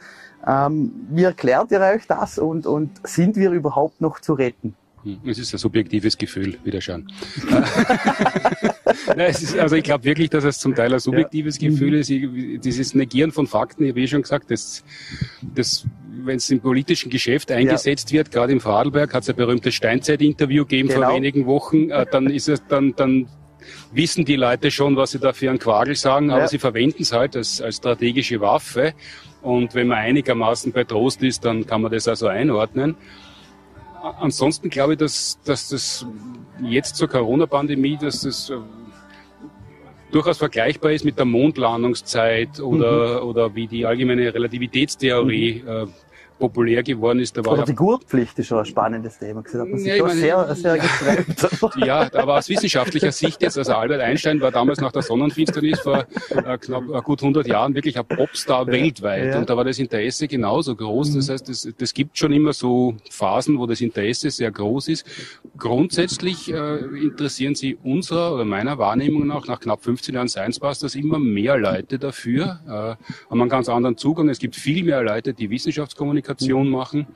[0.46, 4.76] Ähm, wie erklärt ihr euch das und, und sind wir überhaupt noch zu retten?
[5.08, 7.08] Hm, es ist ein subjektives Gefühl, wieder schauen.
[9.16, 11.70] ist, also ich glaube wirklich, dass es zum Teil ein subjektives ja.
[11.70, 12.10] Gefühl ist.
[12.10, 14.84] Dieses Negieren von Fakten, ich habe eh schon gesagt, das,
[15.42, 15.86] das
[16.24, 18.18] wenn es im politischen Geschäft eingesetzt ja.
[18.18, 21.08] wird, gerade im Vorarlberg, hat es ein berühmtes Steinzeit-Interview gegeben genau.
[21.08, 23.30] vor wenigen Wochen, äh, dann ist es dann, dann
[23.94, 26.48] wissen die Leute schon, was sie da für einen Quagel sagen, aber ja.
[26.50, 28.94] sie verwenden es halt als, als strategische Waffe.
[29.42, 32.96] Und wenn man einigermaßen bei Trost ist, dann kann man das also einordnen.
[34.20, 36.06] Ansonsten glaube ich, dass, dass das
[36.62, 38.58] jetzt zur Corona-Pandemie, dass das äh,
[40.12, 43.30] durchaus vergleichbar ist mit der Mondlandungszeit oder, mhm.
[43.30, 45.70] oder wie die allgemeine Relativitätstheorie mhm.
[45.70, 45.86] äh,
[46.38, 47.38] populär geworden ist.
[47.38, 49.42] Da war Oder die Gurtpflicht ist schon ein spannendes Thema.
[49.42, 50.78] Das hat man sich ja, meine, sehr, sehr.
[51.78, 56.06] Ja, aber aus wissenschaftlicher Sicht jetzt, also Albert Einstein war damals nach der Sonnenfinsternis vor
[56.30, 59.34] äh, knapp äh, gut 100 Jahren wirklich ein Popstar ja, weltweit.
[59.34, 59.40] Ja.
[59.40, 61.16] Und da war das Interesse genauso groß.
[61.16, 61.32] Das mhm.
[61.34, 65.06] heißt, das, das gibt schon immer so Phasen, wo das Interesse sehr groß ist.
[65.58, 70.96] Grundsätzlich äh, interessieren sie unserer oder meiner Wahrnehmung nach, nach knapp 15 Jahren Science Busters
[70.96, 74.30] immer mehr Leute dafür, äh, haben einen ganz anderen Zugang.
[74.30, 77.08] Es gibt viel mehr Leute, die Wissenschaftskommunikation Kommunikation machen,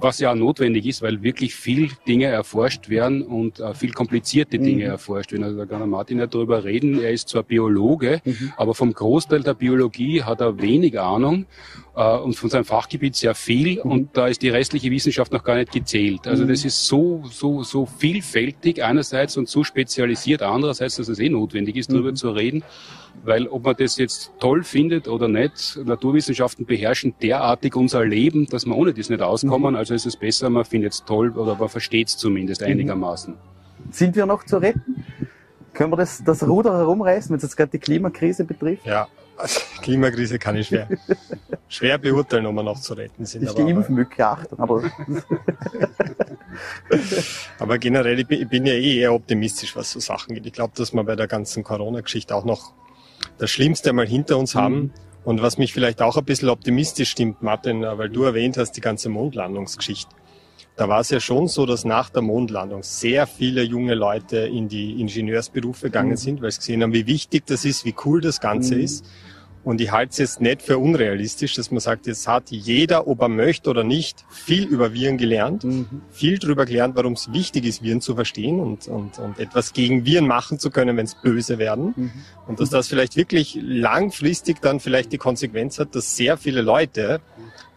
[0.00, 4.84] was ja notwendig ist, weil wirklich viel Dinge erforscht werden und äh, viel komplizierte Dinge
[4.84, 4.90] mhm.
[4.90, 5.44] erforscht werden.
[5.44, 7.02] Also da kann Martin ja darüber reden.
[7.02, 8.54] Er ist zwar Biologe, mhm.
[8.56, 11.44] aber vom Großteil der Biologie hat er wenig Ahnung
[11.94, 13.90] äh, und von seinem Fachgebiet sehr viel mhm.
[13.90, 16.26] und da ist die restliche Wissenschaft noch gar nicht gezählt.
[16.26, 16.68] Also das mhm.
[16.68, 21.92] ist so, so, so vielfältig einerseits und so spezialisiert andererseits, dass es eh notwendig ist,
[21.92, 22.16] darüber mhm.
[22.16, 22.64] zu reden.
[23.24, 28.66] Weil ob man das jetzt toll findet oder nicht, Naturwissenschaften beherrschen derartig unser Leben, dass
[28.66, 29.74] wir ohne das nicht auskommen.
[29.74, 29.76] Mhm.
[29.76, 33.34] Also ist es besser, man findet es toll oder man versteht es zumindest einigermaßen.
[33.90, 35.04] Sind wir noch zu retten?
[35.72, 38.84] Können wir das, das Ruder herumreißen, wenn es jetzt gerade die Klimakrise betrifft?
[38.84, 40.88] Ja, also Klimakrise kann ich schwer,
[41.68, 43.42] schwer beurteilen, ob wir noch zu retten sind.
[43.44, 44.84] Ich die Impfmücke achten, aber.
[47.58, 50.46] aber generell, ich bin, ja eh eher optimistisch, was so Sachen geht.
[50.46, 52.74] Ich glaube, dass wir bei der ganzen Corona-Geschichte auch noch
[53.38, 54.58] das Schlimmste mal hinter uns mhm.
[54.58, 54.92] haben.
[55.24, 58.80] Und was mich vielleicht auch ein bisschen optimistisch stimmt, Martin, weil du erwähnt hast, die
[58.80, 60.10] ganze Mondlandungsgeschichte.
[60.74, 64.68] Da war es ja schon so, dass nach der Mondlandung sehr viele junge Leute in
[64.68, 66.16] die Ingenieursberufe gegangen mhm.
[66.16, 68.80] sind, weil sie gesehen haben, wie wichtig das ist, wie cool das Ganze mhm.
[68.80, 69.04] ist.
[69.64, 73.20] Und ich halte es jetzt nicht für unrealistisch, dass man sagt, jetzt hat jeder, ob
[73.22, 76.02] er möchte oder nicht, viel über Viren gelernt, mhm.
[76.10, 80.04] viel darüber gelernt, warum es wichtig ist, Viren zu verstehen und, und, und etwas gegen
[80.04, 81.94] Viren machen zu können, wenn es böse werden.
[81.96, 82.12] Mhm.
[82.48, 87.20] Und dass das vielleicht wirklich langfristig dann vielleicht die Konsequenz hat, dass sehr viele Leute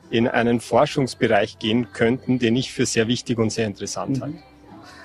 [0.10, 4.22] in einen Forschungsbereich gehen könnten, den ich für sehr wichtig und sehr interessant mhm.
[4.22, 4.38] halte.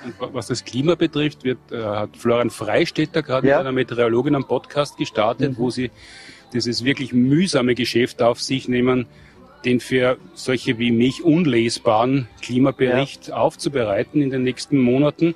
[0.02, 3.58] Und was das Klima betrifft, wird, äh, hat Florian Freistetter gerade ja.
[3.58, 5.58] mit einer Meteorologin am Podcast gestartet, mhm.
[5.58, 5.90] wo sie
[6.52, 9.06] dieses wirklich mühsame Geschäft auf sich nehmen,
[9.64, 13.36] den für solche wie mich unlesbaren Klimabericht ja.
[13.36, 15.34] aufzubereiten in den nächsten Monaten.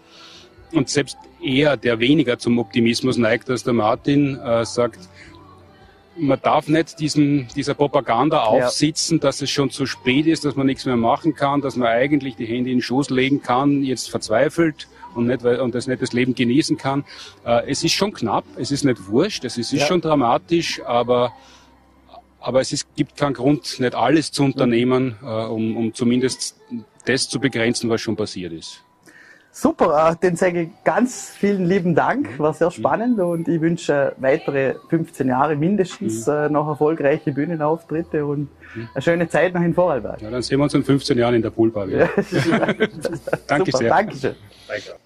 [0.73, 4.99] Und selbst er, der weniger zum Optimismus neigt als der Martin, äh, sagt,
[6.17, 9.23] man darf nicht diesen, dieser Propaganda aufsitzen, ja.
[9.23, 12.37] dass es schon zu spät ist, dass man nichts mehr machen kann, dass man eigentlich
[12.37, 14.87] die Hände in den Schoß legen kann, jetzt verzweifelt
[15.17, 17.05] und, nicht, und das nicht das Leben genießen kann.
[17.45, 19.87] Äh, es ist schon knapp, es ist nicht wurscht, es ist, ja.
[19.87, 21.33] schon dramatisch, aber,
[22.41, 26.57] aber es ist, gibt keinen Grund, nicht alles zu unternehmen, äh, um, um zumindest
[27.05, 28.85] das zu begrenzen, was schon passiert ist.
[29.57, 34.13] Super, äh, den sage ich ganz vielen lieben Dank, war sehr spannend und ich wünsche
[34.17, 38.49] weitere 15 Jahre mindestens äh, noch erfolgreiche Bühnenauftritte und
[38.95, 40.21] eine schöne Zeit noch in Vorarlberg.
[40.21, 42.09] Ja, dann sehen wir uns in 15 Jahren in der Poolbar wieder.
[43.47, 43.89] Danke Super, sehr.
[43.89, 44.35] Dankeschön.
[44.67, 44.97] Danke.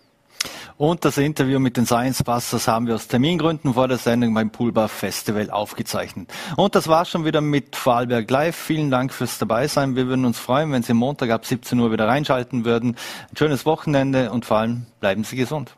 [0.79, 4.51] Und das Interview mit den Science Busters haben wir aus Termingründen vor der Sendung beim
[4.51, 6.31] Poolbar Festival aufgezeichnet.
[6.57, 8.57] Und das war schon wieder mit Vorarlberg Live.
[8.57, 9.97] Vielen Dank fürs Dabeisein.
[9.97, 12.97] Wir würden uns freuen, wenn Sie Montag ab 17 Uhr wieder reinschalten würden.
[13.29, 15.75] Ein schönes Wochenende und vor allem bleiben Sie gesund.